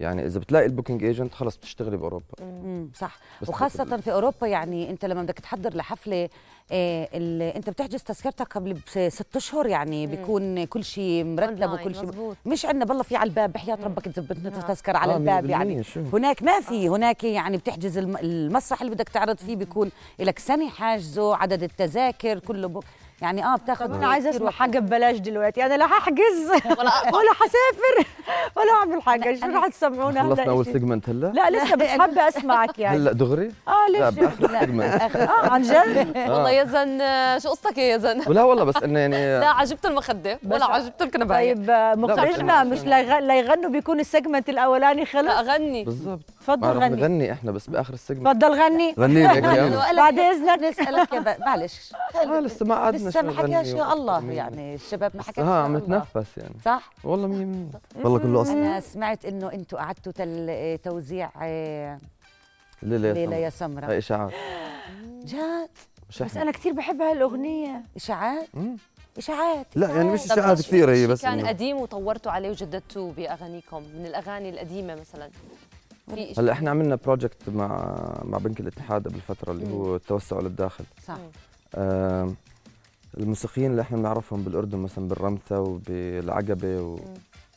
يعني 0.03 0.25
إذا 0.25 0.39
بتلاقي 0.39 0.65
ال 0.65 0.70
booking 0.70 1.03
agent 1.03 1.33
خلص 1.33 1.57
بتشتغلي 1.57 1.98
بأوروبا. 1.98 2.25
مم، 2.41 2.89
صح. 2.95 3.17
بس 3.41 3.50
وخاصة 3.50 3.83
بت- 3.83 3.93
في 4.00 4.12
أوروبا 4.13 4.48
يعني 4.48 4.89
أنت 4.89 5.05
لما 5.05 5.24
بدك 5.24 5.39
تحضر 5.39 5.75
لحفلة 5.75 6.29
آه 6.72 7.10
ال- 7.13 7.41
أنت 7.41 7.69
بتحجز 7.69 8.03
تذكرتك 8.03 8.53
قبل 8.53 8.77
ست 9.10 9.36
أشهر 9.36 9.67
يعني 9.67 10.07
بيكون 10.07 10.65
كل 10.65 10.83
شيء 10.83 11.24
مرتب 11.24 11.72
وكل 11.74 11.95
شيء. 11.95 12.33
مش 12.45 12.65
عندنا 12.65 12.86
بالله 12.86 13.03
في 13.03 13.15
على 13.15 13.29
الباب 13.29 13.53
بحياة 13.53 13.77
ربك 13.83 14.05
تزبط 14.05 14.38
لنا 14.38 14.50
نعم. 14.50 14.62
تذكرة 14.62 14.98
على 14.98 15.13
آه، 15.13 15.17
الباب 15.17 15.43
100% 15.48 15.50
يعني 15.51 15.83
شو؟ 15.83 16.00
هناك 16.13 16.43
ما 16.43 16.60
في 16.62 16.89
هناك 16.89 17.24
يعني 17.24 17.57
بتحجز 17.57 17.98
الم- 17.98 18.17
المسرح 18.17 18.81
اللي 18.81 18.95
بدك 18.95 19.10
تعرض 19.10 19.38
فيه 19.38 19.55
بيكون 19.55 19.91
لك 20.19 20.39
سنة 20.39 20.69
حاجزه 20.69 21.36
عدد 21.36 21.63
التذاكر 21.63 22.39
كله 22.39 22.67
ب... 22.67 22.79
يعني 23.22 23.45
آه 23.45 23.55
بتاخذ 23.55 23.91
أنا 23.93 24.07
عايزة 24.07 24.29
أسمع. 24.29 24.51
حاجة 24.51 24.79
ببلاش 24.79 25.17
دلوقتي 25.17 25.65
أنا 25.65 25.77
لا 25.77 25.86
هحجز 25.86 26.50
ولا 27.15 27.33
حسافر. 27.33 28.10
ولا 28.55 28.71
أعمل 28.73 29.01
حاجة. 29.01 29.35
شو 29.39 29.45
رح 29.45 29.67
تسمعونا 29.67 30.23
خلصنا 30.23 30.45
أول 30.51 30.63
هلا 30.65 30.73
segment 30.73 31.09
هلأ؟ 31.09 31.27
لا 31.35 31.49
لسه 31.49 31.75
بس 31.75 31.87
حابه 31.87 32.27
أسمعك 32.27 32.79
يعني. 32.79 32.97
هلأ 32.97 33.11
دغري؟ 33.11 33.51
آه 33.67 33.91
لا 33.91 34.09
ليش 34.11 34.19
باخر 34.19 34.59
segment 34.59 35.01
آه 35.15 35.29
عن 35.51 35.61
جد؟ 35.61 36.17
والله 36.31 36.49
يا 36.49 36.63
زن 36.63 37.01
آه، 37.01 37.37
شو 37.37 37.49
قصتك 37.49 37.77
يا 37.77 37.97
زن؟ 37.97 38.21
ولا 38.27 38.43
والله 38.43 38.63
بس 38.63 38.75
إنه 38.83 38.99
يعني 38.99 39.39
لا 39.39 39.47
عجبت 39.49 39.85
المخدة. 39.85 40.39
ولا 40.51 40.65
عجبت 40.65 41.01
الكنباية. 41.01 41.53
طيب 41.53 41.69
آه، 41.69 41.95
مخرجنا 41.95 42.63
مش 42.63 42.79
ليغ- 42.79 43.19
ليغنوا 43.19 43.69
بيكون 43.69 43.99
ال 44.00 44.06
segment 44.06 44.50
الأولاني 44.49 45.01
لا 45.01 45.05
خلص 45.05 45.49
أغني. 45.49 45.83
بالضبط. 45.83 46.25
تفضل 46.43 46.67
غني. 46.79 46.95
نغني 46.95 47.31
إحنا 47.31 47.51
بس 47.51 47.69
بآخر 47.69 47.93
السيجمنت 47.93 48.27
تفضل 48.41 48.62
غني. 48.62 48.95
غني 49.00 49.23
لك 49.23 49.43
بعد 49.97 50.19
إذنك. 50.19 50.59
نسألك 50.59 51.13
يا 51.13 51.38
معلش. 51.39 51.93
آه 52.15 52.39
لسه 52.39 52.65
ما 52.65 52.75
قعدنا 52.75 53.09
لسه 53.09 53.21
شو 53.21 53.27
ما 53.27 53.33
حكاش 53.33 53.67
يا 53.67 53.93
الله. 53.93 54.31
يعني 54.31 54.75
الشباب 54.75 55.12
ما 55.15 55.23
حكاش 55.23 55.45
ها 55.45 55.63
عم. 55.63 55.77
نتنفس 55.77 56.38
يعني. 56.38 56.55
صح؟ 56.65 56.89
والله 57.03 57.27
مية 57.27 57.65
والله 57.95 58.19
كله 58.19 58.41
أصلا. 58.41 58.53
أنا 58.53 58.79
سمعت 58.79 59.25
إنه 59.25 59.53
أنتم 59.53 59.77
قعدتوا. 59.77 60.13
آه، 60.19 60.75
توزيع 60.75 61.29
آه، 61.41 62.00
ليلة 62.83 63.12
ليلى 63.12 63.35
يا 63.41 63.45
هاي 63.45 63.51
سمرة. 63.51 63.97
إشاعات. 63.97 64.31
جد؟ 65.25 65.69
مش 66.09 66.23
بس 66.23 66.38
أنا 66.38 66.51
كثير 66.51 66.73
بحب 66.73 67.01
هالأغنية. 67.01 67.81
إشاعات. 67.95 68.47
إشاعات. 69.17 69.67
لا 69.75 69.88
يعني 69.89 70.09
مش 70.09 70.23
طب 70.27 70.31
إشاعات 70.31 70.57
كثيره 70.62 70.91
هي 70.91 71.07
بس 71.07 71.21
كان 71.21 71.47
قديم 71.47 71.77
وطورتوا 71.77 72.31
عليه 72.31 72.50
وجددتوه 72.50 73.12
بأغانيكم 73.12 73.83
من 73.95 74.05
الأغاني 74.05 74.50
القديمة 74.50 74.95
مثلا. 74.95 75.29
هلا 76.38 76.51
إحنا 76.51 76.69
عملنا 76.69 76.95
project 76.95 77.50
مع 77.50 77.67
مع 78.24 78.38
بنك 78.38 78.60
الاتحاد 78.60 79.07
قبل 79.07 79.19
فترة 79.22 79.51
اللي 79.51 79.72
هو 79.72 79.95
التوسع 79.95 80.39
للداخل. 80.39 80.83
صح. 81.07 81.17
آم، 81.75 82.36
الموسيقيين 83.17 83.72
اللي 83.72 83.81
إحنا 83.81 83.98
بنعرفهم 83.98 84.43
بالأردن 84.43 84.77
مثلا 84.77 85.07
بالرمثة 85.07 85.60
وبالعقبة 85.62 86.81
و 86.81 86.98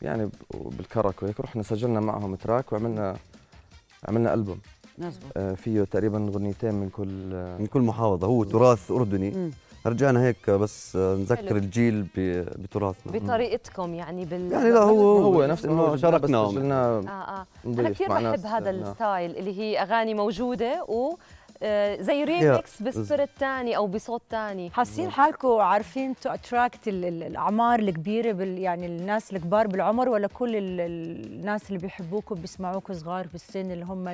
يعني 0.02 0.28
وبالكرك 0.54 1.22
وهيك 1.22 1.40
رحنا 1.40 1.62
سجلنا 1.62 2.00
معهم 2.00 2.34
track 2.34 2.72
وعملنا 2.72 3.16
عملنا 4.08 4.34
ألبوم. 4.34 4.58
مزبوط. 4.98 5.32
آه، 5.36 5.54
فيه 5.54 5.82
تقريبا 5.84 6.28
أغنيتين 6.28 6.74
من 6.74 6.88
كل 6.88 7.32
آه، 7.34 7.58
من 7.58 7.66
كل 7.66 7.80
محافظة 7.80 8.26
هو 8.26 8.44
تراث 8.44 8.90
أردني. 8.90 9.30
مم. 9.30 9.50
رجعنا 9.88 10.22
هيك 10.26 10.50
بس 10.50 10.96
نذكر 10.96 11.36
حلو. 11.48 11.56
الجيل 11.56 12.02
ب- 12.16 12.46
بتراثنا. 12.62 13.12
بطريقتكم 13.12 13.94
يعني 13.94 14.24
بال 14.24 14.52
يعني 14.52 14.70
لا 14.70 14.80
هو 14.82 15.18
هو 15.18 15.46
نفس 15.46 15.64
إنه 15.64 15.86
انه. 15.88 15.96
شاركنا. 15.96 16.38
آه 16.38 17.00
آه. 17.08 17.46
أنا 17.66 17.90
كثير 17.90 18.08
بحب 18.08 18.46
هذا 18.46 18.70
نعم. 18.72 18.82
ال 18.90 18.98
style 18.98 19.36
اللي 19.36 19.58
هي 19.60 19.82
أغاني 19.82 20.14
موجودة 20.14 20.84
و 20.88 21.14
آه، 21.62 22.00
زي 22.00 22.24
remix 22.24 22.82
ب 22.82 22.89
spirit 22.89 23.28
تاني 23.40 23.76
أو 23.76 23.86
بصوت 23.86 24.22
تاني. 24.30 24.70
حاسين 24.70 25.10
حالكم 25.10 25.48
عارفين 25.48 26.14
to 26.22 26.30
attract 26.30 26.88
الأعمار 26.88 27.78
الكبيرة 27.78 28.32
بال 28.32 28.58
يعني 28.58 28.86
الناس 28.86 29.32
الكبار 29.32 29.66
بالعمر 29.66 30.08
ولا 30.08 30.26
كل 30.26 30.56
ال- 30.56 30.80
ال- 30.80 31.26
الناس 31.26 31.68
اللي 31.68 31.78
بيحبوكم 31.78 32.34
بيسمعوكم 32.34 32.94
صغار 32.94 33.26
في 33.28 33.34
السن 33.34 33.70
اللي 33.70 33.84
هم 33.84 34.08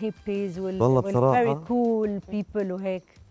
الهيبيز 0.00 0.58
وال 0.58 0.82
والله 0.82 1.02
بصراحة- 1.02 1.34
very 1.36 1.54
cool 1.68 2.20
people 2.28 2.72
وهيك؟ 2.72 3.02
آه، 3.02 3.21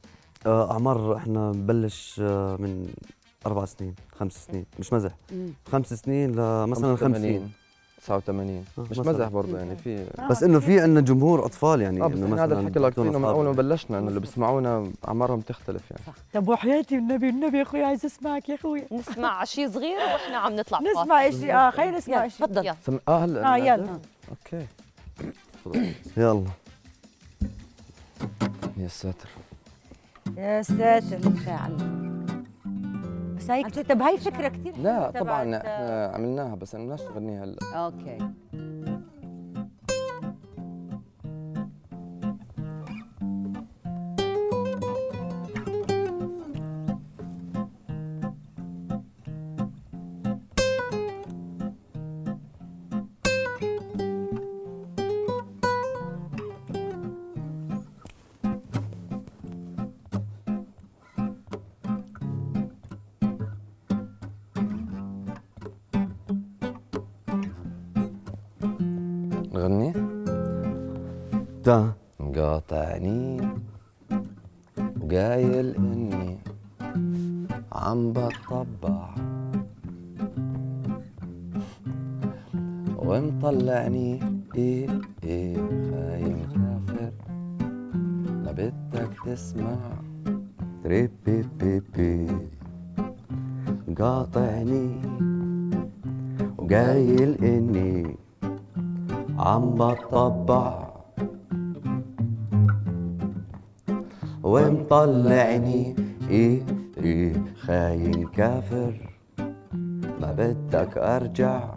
أعمار 0.47 1.17
إحنا 1.17 1.51
بنبلش 1.51 2.21
آه، 2.23 2.55
من 2.59 2.93
أربع 3.45 3.65
سنين 3.65 3.95
خمس 4.19 4.45
سنين 4.47 4.65
مش 4.79 4.93
مزح. 4.93 5.11
خمس 5.71 5.93
سنين 5.93 6.31
لمثلا 6.31 6.95
50 6.95 7.51
89 8.07 8.65
آه، 8.77 8.81
مش. 8.91 8.99
مزح 8.99 9.27
برضه 9.27 9.57
يعني 9.57 9.75
في 9.75 10.05
بس 10.29 10.43
إنه 10.43 10.59
في 10.59 10.79
عندنا 10.79 11.01
جمهور 11.01 11.45
أطفال 11.45 11.81
يعني 11.81 12.01
آه 12.03 12.07
بس 12.07 12.17
إنه 12.17 12.43
هذا 12.43 12.59
الحكي 12.59 12.79
بيعطونا 12.79 13.17
من 13.17 13.25
أول 13.25 13.45
ما. 13.45 13.51
بلشنا 13.51 13.99
إنه 13.99 14.07
اللي 14.07 14.19
بيسمعونا 14.19 14.91
أعمارهم 15.07 15.41
تختلف 15.41 15.81
يعني 15.91 16.03
طب 16.33 16.47
وحياتي 16.47 16.95
النبي 16.97 17.29
النبي 17.29 17.57
يا 17.57 17.61
أخوي 17.63 17.83
عايز 17.83 18.05
اسمعك 18.05 18.49
يا 18.49 18.55
أخوي 18.55 18.83
نسمع 18.91 19.43
شيء 19.43 19.69
صغير 19.71 19.97
وإحنا 19.97 20.37
عم 20.37 20.55
نطلع 20.55 20.79
نسمع 20.81 21.29
شيء 21.29 21.53
آه 21.55 21.69
خلينا 21.69 21.97
نسمع 21.97 22.27
شيء 22.27 22.45
تفضل. 22.47 22.73
سم... 22.85 22.99
آه 23.07 23.25
هلا 23.25 23.53
آه 23.53 23.57
يلا؟ 23.57 23.99
أوكي. 24.29 24.65
يلا 26.17 26.43
يا 28.77 28.87
ساتر 28.87 29.29
يا 30.37 30.61
ساتر 30.61 31.29
فاعل 31.31 31.75
بس 33.37 33.51
هي 33.51 33.63
كتير 33.63 33.83
طب 33.85 34.01
هي 34.01 34.17
فكرة 34.17 34.47
كثير 34.47 34.73
لا 34.77 35.11
طبعا 35.11 35.57
إحنا 35.57 36.11
عملناها 36.15 36.55
بس 36.55 36.75
أنا 36.75 36.83
بدناش 36.83 37.01
نغنيها 37.01 37.43
هلا. 37.43 37.55
أوكي. 37.75 38.17
مقاطعني 72.71 73.41
وقايل 75.01 75.75
إني 75.75 76.37
عم 77.71 78.13
بطبع. 78.13 79.15
ومطلعني 82.97 84.19
إيه 84.55 84.89
إيه 85.23 85.55
خايم 85.91 86.39
كافر. 86.55 87.11
ما 88.43 88.51
بدك 88.51 89.11
تسمع. 89.25 89.75
ري 90.85 91.09
بي 91.25 91.43
بي 91.59 91.79
بي. 91.79 92.27
قاطعني. 93.99 95.01
وقايل 96.57 97.31
إني 97.43 98.15
عم 99.39 99.75
ومطلعني. 104.51 105.95
إيه 106.29 106.61
إيه 106.97 107.33
خاين 107.59 108.27
كافر. 108.27 108.93
ما 110.21 110.31
بدك 110.37 110.97
أرجع. 110.97 111.73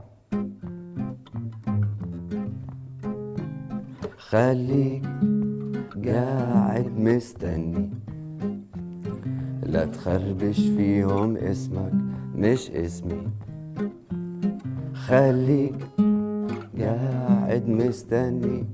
خليك 4.17 5.07
قاعد 6.07 6.99
مستني. 6.99 7.91
لا 9.63 9.85
تخربش 9.85 10.61
فيهم 10.61 11.37
اسمك 11.37 11.93
مش 12.35 12.71
اسمي. 12.71 13.23
خليك 14.95 15.77
قاعد 16.79 17.69
مستني. 17.69 18.65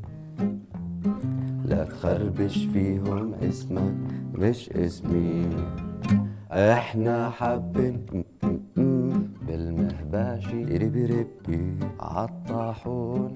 لا 1.71 1.85
تخربش 1.85 2.57
فيهم 2.73 3.35
اسمك 3.35 3.95
مش 4.35 4.71
اسمي. 4.71 5.49
إحنا 6.51 7.31
حابين 7.31 8.07
بالمهباشي 9.47 10.65
ريبي 10.65 11.05
ريبي 11.07 11.75
عالطاحون 12.01 13.33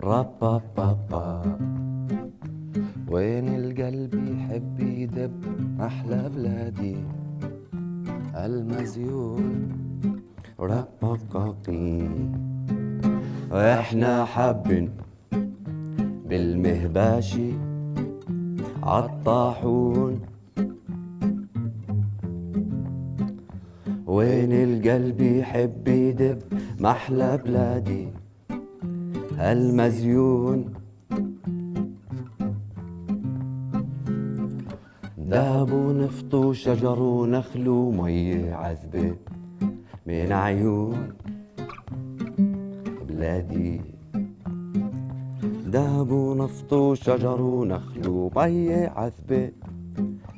رابا 0.00 0.60
بابا 0.76 1.42
وين 3.08 3.48
القلب 3.48 4.14
يحب 4.14 4.80
يدب 4.80 5.44
أحلى 5.80 6.30
بلادي؟ 6.36 6.96
المزيون. 8.34 9.68
رابا 10.60 11.18
قاقي 11.30 12.08
إحنا 13.52 14.24
حابين 14.24 14.90
بالمهباشي 16.28 17.52
عالطاحون 18.82 20.20
وين 24.06 24.52
القلب 24.52 25.20
يحب 25.20 25.88
يدب 25.88 26.38
محلى 26.80 27.38
بلادي 27.44 28.08
المزيون 29.40 30.74
دهب 35.18 35.72
ونفط 35.72 36.34
وشجر 36.34 37.02
ونخل 37.02 37.68
ومية 37.68 38.54
عذبة 38.54 39.14
من 40.06 40.32
عيون 40.32 41.08
بلادي. 43.08 43.95
دهب 45.66 46.10
ونفط 46.10 46.72
وشجر 46.72 47.40
ونخل 47.42 48.08
ومية 48.08 48.92
عذبة 48.96 49.52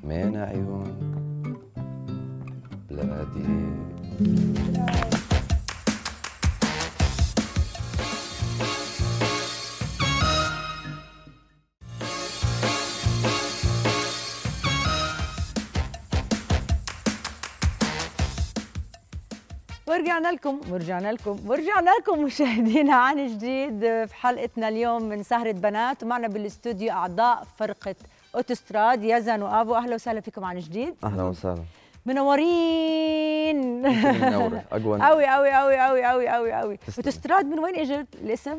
من 0.04 0.36
عيون 0.36 0.90
بلادي 2.90 3.48
ورجعنا 19.98 20.32
لكم 20.32 20.60
ورجعنا 20.70 21.12
لكم 21.12 21.38
ورجعنا 21.46 21.90
لكم 22.00 22.24
مشاهدينا 22.24 22.94
عن 22.94 23.26
جديد 23.26 23.80
في 23.80 24.14
حلقتنا 24.14 24.68
اليوم 24.68 25.02
من 25.02 25.22
سهرة 25.22 25.52
بنات 25.52 26.02
ومعنا 26.02 26.28
بالأستوديو 26.28 26.90
أعضاء 26.90 27.46
فرقة 27.56 27.94
أوتوستراد 28.34 29.02
يزن 29.04 29.42
وأبو 29.42 29.74
أهلا 29.74 29.94
وسهلا 29.94 30.20
فيكم 30.20 30.44
عن 30.44 30.58
جديد 30.58 30.94
أهلا 31.04 31.22
وسهلا 31.22 31.62
منورين 32.06 33.82
منورة 33.82 34.64
أقوى 34.72 35.00
قوي 35.00 35.26
قوي 35.26 35.50
قوي 35.52 35.78
قوي 35.78 36.04
قوي 36.04 36.28
قوي 36.28 36.52
قوي. 36.52 36.78
أوتوستراد 36.98 37.46
من 37.46 37.58
وين 37.58 37.76
اجى 37.76 38.06
الاسم؟ 38.22 38.58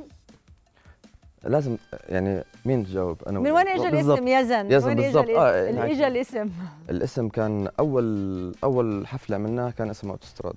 لازم 1.43 1.77
يعني 2.09 2.43
مين 2.65 2.85
تجاوب 2.85 3.17
أنا 3.27 3.39
من 3.39 3.51
وين 3.51 3.67
اجى. 3.67 3.87
الاسم 3.87 4.27
يزن؟ 4.27 4.71
يزن 4.71 4.87
وين 4.87 4.99
اجى 4.99 5.05
بالضبط. 5.07 5.29
آه،؟ 5.29 5.69
هيك. 5.69 5.91
اجى 5.91 6.07
الاسم 6.07 6.49
الاسم 6.89 7.29
كان 7.29 7.69
أول 7.79 8.55
أول 8.63 9.07
حفلة 9.07 9.35
عملناها 9.35 9.71
كان 9.71 9.89
اسمها 9.89 10.11
أوتوستراد 10.13 10.55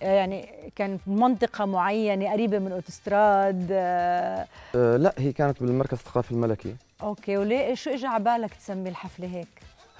يعني 0.00 0.48
كان 0.76 0.98
في 0.98 1.10
منطقة 1.10 1.64
معينة 1.64 2.32
قريبة 2.32 2.58
من 2.58 2.72
أوتوستراد 2.72 3.68
آه، 3.72 4.46
أه 4.74 4.96
لا 4.96 5.14
هي 5.18 5.32
كانت 5.32 5.60
بالمركز 5.62 5.98
الثقافي 5.98 6.32
الملكي. 6.32 6.76
أوكي 7.02 7.36
وليه؟ 7.36 7.74
شو 7.74 7.90
اجى 7.90 8.06
على 8.06 8.24
بالك 8.24 8.54
تسمي 8.54 8.88
الحفلة 8.88 9.26
هيك؟ 9.26 9.48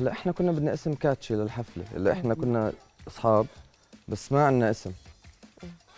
هلا 0.00 0.12
إحنا 0.12 0.32
كنا 0.32 0.52
بدنا 0.52 0.74
اسم 0.74 0.94
catchy 0.94 1.34
للحفلة 1.34 1.84
هلا 1.96 2.12
إحنا 2.12 2.34
كنا 2.34 2.72
أصحاب 3.08 3.46
بس 4.08 4.32
ما 4.32 4.46
عندنا 4.46 4.70
اسم. 4.70 4.92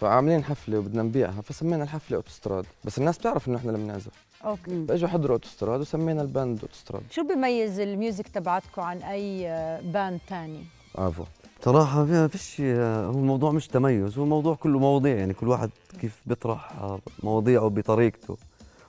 فعاملين 0.01 0.45
حفلة 0.45 0.79
وبدنا 0.79 1.03
نبيعها 1.03 1.41
فسمينا 1.43 1.85
الحفلة 1.85 2.17
أوتوستراد. 2.17 2.65
بس 2.85 2.99
الناس 2.99 3.19
بتعرف 3.19 3.49
إنه 3.49 3.57
إحنا 3.59 3.71
اللي 3.73 3.83
بنعزف 3.85 4.13
أوكي. 4.45 4.87
فإجوا 4.89 5.09
حضروا 5.09 5.33
أوتوستراد 5.37 5.81
وسمينا 5.81 6.23
ال 6.23 6.30
band 6.30 6.61
أوتوستراد. 6.61 7.03
شو 7.11 7.23
بيميز 7.29 7.81
ال 7.81 7.89
music 7.89 8.29
تبعتكم 8.29 8.83
عن 8.83 8.99
أي 9.03 9.49
آه، 9.49 9.81
band 9.81 10.21
تاني؟ 10.29 10.65
آفو. 10.97 11.25
صراحة 11.65 12.05
ما 12.05 12.29
فيش 12.29 12.61
هو 12.61 13.11
الموضوع 13.11 13.53
مش 13.53 13.69
تميز 13.69 14.19
هو 14.19 14.25
الموضوع 14.25 14.55
كله 14.55 14.79
مواضيع 14.79 15.17
يعني 15.17 15.33
كل 15.35 15.49
واحد 15.49 15.71
كيف 16.01 16.21
بيطرح 16.27 16.73
مواضيعه 17.23 17.69
بطريقته. 17.69 18.37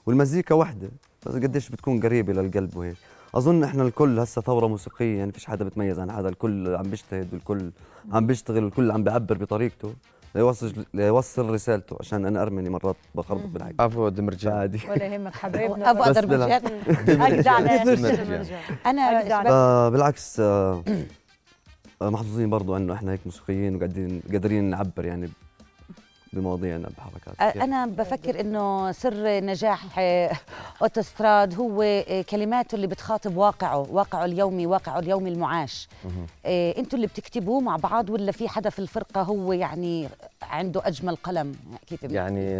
والمزيكا 0.06 0.54
واحدة 0.54 0.88
بس 1.26 1.34
قديش 1.34 1.68
بتكون 1.68 2.00
قريبة 2.00 2.32
للقلب 2.32 2.76
وهيك. 2.76 2.96
أظن 3.34 3.64
إحنا 3.64 3.82
الكل 3.82 4.18
هسه 4.20 4.42
ثورة 4.42 4.66
موسيقية 4.66 5.18
يعني 5.18 5.32
فيش 5.32 5.46
حدا 5.46 5.64
بتميز 5.64 5.98
عن 6.00 6.12
حدا 6.12 6.28
الكل 6.28 6.74
عم 6.76 6.82
بيجتهد 6.82 7.28
والكل 7.32 7.70
عم 8.12 8.26
بيشتغل 8.26 8.64
والكل 8.64 8.90
عم 8.90 9.04
بيعبر 9.04 9.38
بطريقته 9.38 9.94
ليوصل 10.34 10.72
ليوصل 10.94 11.50
رسالته 11.50 11.96
عشان 12.00 12.26
أنا 12.26 12.42
أرمني 12.42 12.70
مرات 12.70 12.96
بخربط 13.14 13.46
بالحق 13.46 13.70
افو 13.80 14.08
دمرجان 14.08 14.52
عادي. 14.52 14.80
ولا 14.90 15.04
يهمك 15.04 15.34
حبايبنا 15.34 15.90
أبو 15.90 16.00
بس 16.00 16.08
اذربيجان 16.08 16.62
اجدع 17.08 17.58
ناس 17.58 17.88
دمرجان. 17.88 18.44
أنا. 18.86 19.50
آه 19.50 19.88
بالعكس 19.88 20.40
آه، 20.40 20.84
محظوظين 22.10 22.50
برضو 22.50 22.76
أنه 22.76 22.94
إحنا 22.94 23.12
هيك 23.12 23.20
موسيقيين 23.26 23.76
وقاعدين 23.76 24.22
قادرين 24.32 24.64
نعبر 24.64 25.04
يعني 25.04 25.28
بمواضيعنا 26.32 26.88
بحركات 26.98 27.56
أنا 27.56 27.86
بفكر 27.86 28.40
إنه 28.40 28.92
سر 28.92 29.40
نجاح 29.40 29.98
آه، 29.98 30.30
أوتوستراد 30.82 31.54
هو 31.54 31.82
آه، 31.82 32.22
كلماته 32.22 32.74
اللي 32.74 32.86
بتخاطب 32.86 33.36
واقعه 33.36 33.78
واقعه 33.90 34.24
اليومي 34.24 34.66
واقعه 34.66 34.98
اليومي 34.98 35.30
المعاش. 35.30 35.88
آه، 36.46 36.78
أنتوا 36.78 36.96
اللي 36.96 37.06
بتكتبوه 37.06 37.60
مع 37.60 37.76
بعض 37.76 38.10
ولا 38.10 38.32
في 38.32 38.48
حدا 38.48 38.70
في 38.70 38.78
الفرقة 38.78 39.22
هو 39.22 39.52
يعني 39.52 40.08
عنده 40.42 40.82
أجمل 40.84 41.16
قلم؟ 41.16 41.54
كيف 41.86 42.02
يعني 42.02 42.56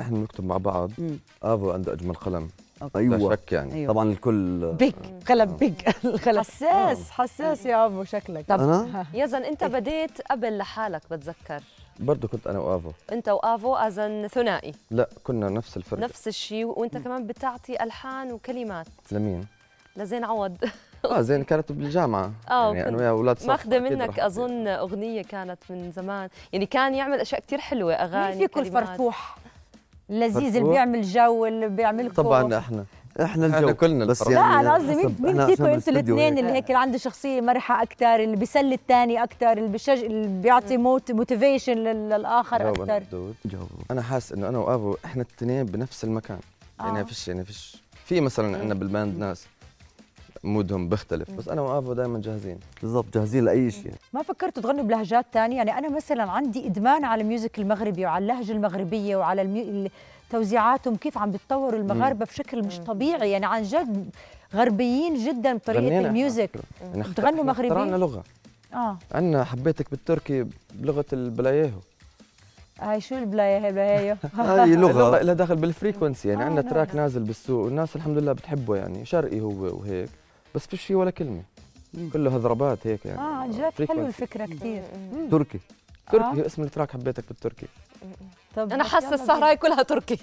إحنا 0.00 0.18
بنكتب 0.18 0.44
مع 0.44 0.56
بعض. 0.56 0.90
آفو 1.42 1.70
عنده 1.70 1.92
أجمل 1.92 2.14
قلم. 2.14 2.48
لا 2.80 2.90
أيوه. 2.96 3.30
شك 3.30 3.52
يعني. 3.52 3.74
أيوة. 3.74 3.92
طبعا 3.92 4.10
الكل 4.10 4.72
بيج. 4.72 4.92
قلم 5.28 5.56
بيج. 5.56 5.74
القلم 6.04 6.38
حساس 6.40 7.10
حساس 7.10 7.66
يا 7.66 7.86
أبو 7.86 8.04
شكلك. 8.04 8.44
طب 8.48 8.60
أنا؟ 8.60 9.06
يزن 9.14 9.42
أنت 9.42 9.64
بديت 9.64 10.20
قبل 10.30 10.58
لحالك 10.58 11.02
بتذكر. 11.10 11.62
برضه 12.00 12.28
كنت 12.28 12.46
أنا 12.46 12.58
وآفو. 12.58 12.90
أنت 13.12 13.28
وآفو 13.28 13.74
أزن 13.74 14.28
ثنائي. 14.28 14.72
لا 14.90 15.08
كنا 15.24 15.48
نفس 15.48 15.76
الفرقه 15.76 16.00
نفس 16.00 16.28
الشيء 16.28 16.64
وأنت 16.64 16.96
كمان 16.96 17.26
بتعطي 17.26 17.82
ألحان 17.82 18.32
وكلمات. 18.32 18.86
لمين؟ 19.12 19.46
لزين 19.96 20.24
عوض. 20.24 20.56
آه 21.04 21.20
زين 21.20 21.44
كانت 21.44 21.72
بالجامعة. 21.72 22.32
آه، 22.50 22.74
يعني 22.74 22.88
أنا 22.88 22.96
ويا 22.98 23.10
أولاد 23.10 23.38
صف. 23.38 23.46
ماخذه 23.48 23.78
منك 23.78 24.20
أظن 24.20 24.68
أغنية 24.68 25.22
كانت 25.22 25.58
من 25.70 25.90
زمان. 25.90 26.28
يعني 26.52 26.66
كان 26.66 26.94
يعمل 26.94 27.20
أشياء 27.20 27.40
كتير 27.40 27.58
حلوة 27.58 27.94
أغاني 27.94 28.36
مين 28.36 28.46
فيكم. 28.48 28.60
الفرفوح 28.60 29.36
اللذيذ 30.10 30.56
اللي؟ 30.56 30.68
بيعمل 30.68 31.02
جو 31.02 31.46
اللي 31.46 31.68
بيعمل 31.68 32.10
طبعا 32.10 32.58
إحنا 32.58 32.84
إحنا 33.22 33.46
إحنا 33.46 33.58
الجو 33.58 33.74
كلنا 33.74 34.04
بس 34.04 34.22
الفرق. 34.22 34.34
لا 34.34 34.40
يعني 34.40 34.60
أنا 34.60 34.74
قصدي 34.74 34.94
مين 34.94 35.16
مين 35.20 35.46
فيكم 35.46 35.64
أنتوا 35.64 35.92
الاثنين. 35.92 36.38
اللي 36.38 36.52
هيك 36.52 36.66
اللي 36.66 36.78
عنده 36.78 36.98
شخصية 36.98 37.40
مرحة 37.40 37.82
أكثر 37.82 38.14
اللي 38.22 38.36
بيسلي 38.36 38.74
الثاني 38.74 39.22
أكثر 39.22 39.52
اللي 39.52 39.68
بشج 39.68 40.04
اللي 40.04 40.28
بيعطي 40.42 40.76
mot 40.76 41.12
motivation 41.12 41.74
للآخر 41.74 42.70
أكثر 42.70 43.02
أنا 43.90 44.02
حاسس 44.02 44.32
إنه 44.32 44.48
أنا 44.48 44.58
وافو 44.58 44.96
إحنا 45.04 45.22
الاثنين 45.22 45.66
بنفس 45.66 46.04
المكان 46.04 46.38
يعني 46.80 47.00
آه. 47.00 47.02
فيش 47.02 47.28
يعني 47.28 47.44
فيش 47.44 47.82
في 48.04 48.20
مثلا 48.20 48.58
عندنا 48.58 48.74
بال 48.74 48.89
band 48.89 49.18
ناس 49.18 49.46
مودهم 50.46 50.88
بيختلف 50.88 51.30
بس 51.30 51.48
أنا 51.48 51.60
وآفو 51.60 51.92
دائما 51.92 52.20
جاهزين. 52.20 52.58
بالضبط 52.82 53.14
جاهزين 53.14 53.44
لأي 53.44 53.70
شيء. 53.70 53.92
ما 54.12 54.22
فكرتوا 54.22 54.62
تغنوا 54.62 54.84
بلهجات 54.84 55.26
تانية؟ 55.32 55.56
يعني 55.56 55.78
أنا 55.78 55.88
مثلا 55.88 56.22
عندي 56.22 56.66
إدمان 56.66 57.04
على 57.04 57.22
ال 57.22 57.28
music 57.28 57.58
المغربي 57.58 58.04
وعلى 58.06 58.22
اللهجة 58.22 58.52
المغربية 58.52 59.16
وعلى 59.16 59.42
الميو... 59.42 59.88
توزيعاتهم 60.30 60.96
كيف 60.96 61.18
عم 61.18 61.30
بتطوروا 61.30 61.80
المغاربة 61.80 62.24
بشكل 62.24 62.62
مش 62.62 62.78
طبيعي. 62.78 63.30
يعني 63.30 63.46
عن 63.46 63.62
جد 63.62 64.10
غربيين 64.54 65.14
جدا 65.14 65.58
إحنا. 65.68 66.00
ال 66.00 66.07
music. 66.07 66.50
يعني 66.80 67.02
بتغنوا 67.02 67.30
إحنا 67.30 67.42
مغربي؟ 67.42 67.68
اخترعنا 67.68 67.96
لغة. 67.96 68.24
آه. 68.74 68.96
عندنا 69.12 69.44
حبيتك 69.44 69.90
بالتركي 69.90 70.46
بلغة 70.74 71.04
البلاياهو. 71.12 71.78
هاي 72.80 73.00
شو 73.00 73.14
البلاية 73.14 73.58
هي 73.58 73.68
البلاية 73.68 74.18
هذه 74.38 74.74
لغه 74.74 75.22
لها 75.22 75.34
داخل 75.34 75.56
بال 75.56 75.69
frequency 75.69 76.28
يعني 76.28 76.42
آه، 76.42 76.46
عندنا 76.46 76.70
track. 76.70 76.94
نازل 76.94 77.22
بالسوق 77.22 77.64
والناس 77.64 77.96
الحمد 77.96 78.18
لله 78.18 78.32
بتحبه. 78.32 78.76
يعني 78.76 79.04
شرقي 79.04 79.40
هو 79.40 79.50
وهيك. 79.50 80.08
بس 80.56 80.66
فيش 80.66 80.82
فيه 80.84 80.94
ولا 80.94 81.10
كلمة. 81.10 81.42
كله 82.12 82.34
هضربات 82.34 82.86
هيك 82.86 83.06
يعني. 83.06 83.18
آه 83.18 83.22
عن 83.22 83.50
جد 83.50 83.88
حلو. 83.88 84.06
الفكرة 84.06 84.46
كثير 84.46 84.82
تركي. 85.30 85.58
تركي 86.12 86.46
اسم 86.46 86.62
ال 86.62 86.67
track 86.67 86.90
حبيتك 86.90 87.24
بالتركي. 87.28 87.66
طب 88.56 88.72
أنا 88.72 88.84
حاسة 88.84 89.14
السهره 89.14 89.46
هاي 89.48 89.56
كلها 89.56 89.82
تركي. 89.82 90.16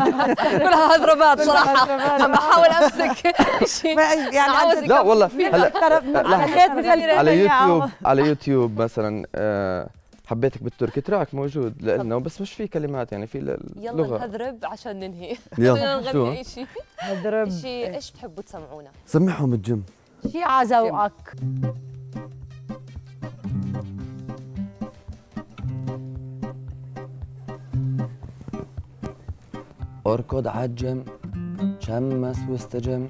كلها 0.64 0.96
هضربات 0.96 1.40
صراحة. 1.40 1.92
عم 2.22 2.32
بحاول 2.32 2.66
أمسك. 2.66 3.36
شيء 3.80 3.98
يعني 4.32 4.86
لا 4.86 5.00
والله 5.00 5.26
هلا 5.26 7.18
على 7.18 7.38
يوتيوب 7.40 7.90
على 8.04 8.22
يوتيوب 8.22 8.80
مثلا 8.82 9.26
آه، 9.34 9.88
حبيتك 10.26 10.62
بالتركي 10.62 11.00
track 11.00 11.34
موجود 11.34 11.82
لنا 11.82 12.18
بس 12.18 12.40
مش 12.40 12.52
في 12.52 12.66
كلمات 12.66 13.12
يعني 13.12 13.26
في 13.26 13.38
يلا 13.76 13.92
لغة. 13.92 14.18
نهذرب 14.18 14.58
عشان 14.64 15.00
ننهي. 15.00 15.36
يلا؟ 15.58 16.00
نغني 16.00 16.38
اي 16.38 16.44
شيء 16.44 16.66
شيء 17.48 17.94
إيش 17.94 18.10
بتحبوا 18.10 18.42
تسمعونا؟ 18.42 18.90
سمعهم 19.06 19.52
الجيم. 19.54 19.84
شي 20.32 20.42
عزوقك 20.42 21.36
أركض 30.06 30.48
عالجيم 30.48 31.04
شمس 31.80 32.38
واستجم 32.48 33.08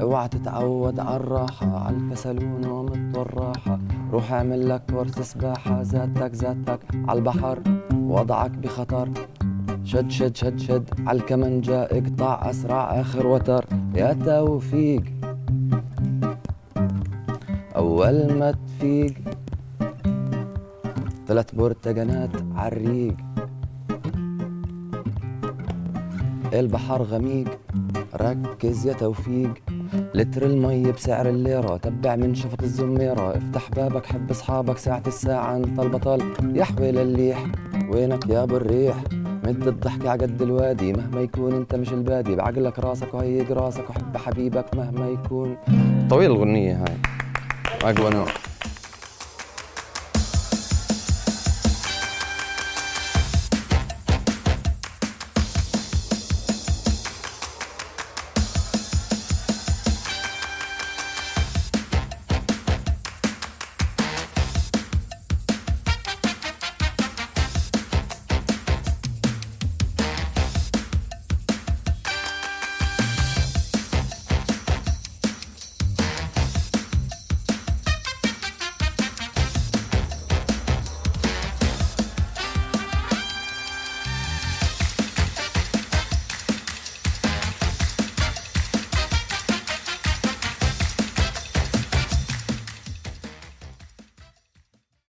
اوعى 0.00 0.28
تتعود 0.28 1.00
عالراحة 1.00 1.78
عالكسل 1.86 2.44
ونوم 2.44 3.12
الراحة. 3.16 3.78
روح 4.12 4.32
اعمل 4.32 4.68
لك 4.68 4.82
كورس 4.90 5.20
سباحة 5.20 5.82
ذاتك 5.82 6.34
ذاتك 6.34 6.80
عالبحر 7.08 7.58
وضعك 7.92 8.50
بخطر. 8.50 9.08
شد 9.84 10.10
شد 10.10 10.36
شد 10.36 10.58
شد 10.58 10.90
عالكمنجة 11.06 11.82
اقطع 11.82 12.50
أسرع 12.50 13.00
آخر 13.00 13.26
وتر. 13.26 13.64
يا 13.94 14.12
توفيق 14.12 15.02
أول 17.76 18.32
ما 18.38 18.50
تفيق. 18.52 19.14
ثلاث 21.26 21.54
برتقانات 21.54 22.30
عالريق 22.56 23.16
البحر 26.52 27.02
غميق 27.02 27.58
ركز 28.14 28.86
يا 28.86 28.92
توفيق. 28.92 29.54
لتر 30.14 30.46
المي 30.46 30.92
بسعر 30.92 31.28
الليرة 31.28 31.76
تبع 31.76 32.16
من 32.16 32.34
شفط 32.34 32.62
الزميرة. 32.62 33.36
افتح 33.36 33.70
بابك 33.70 34.06
حب 34.06 34.30
أصحابك 34.30 34.78
ساعة 34.78 35.02
الساعة 35.06 35.56
انت 35.56 35.80
البطل 35.80 36.22
يحوي 36.54 36.92
لليح 36.92 37.44
وينك 37.92 38.26
يا 38.28 38.42
أبو 38.42 38.56
الريح؟ 38.56 38.96
مد 39.44 39.66
الضحكة 39.66 40.10
عقد 40.10 40.42
الوادي 40.42 40.92
مهما 40.92 41.20
يكون 41.20 41.54
أنت 41.54 41.74
مش 41.74 41.92
البادي. 41.92 42.36
بعقلك 42.36 42.78
راسك 42.78 43.14
وهيق 43.14 43.52
راسك 43.52 43.90
وحب 43.90 44.16
حبيبك 44.16 44.74
مهما 44.74 45.08
يكون. 45.08 45.56
طويل 46.10 46.30
الغنية 46.30 46.74
هاي. 46.74 46.96
أقوى 47.82 48.10
نوع. 48.10 48.26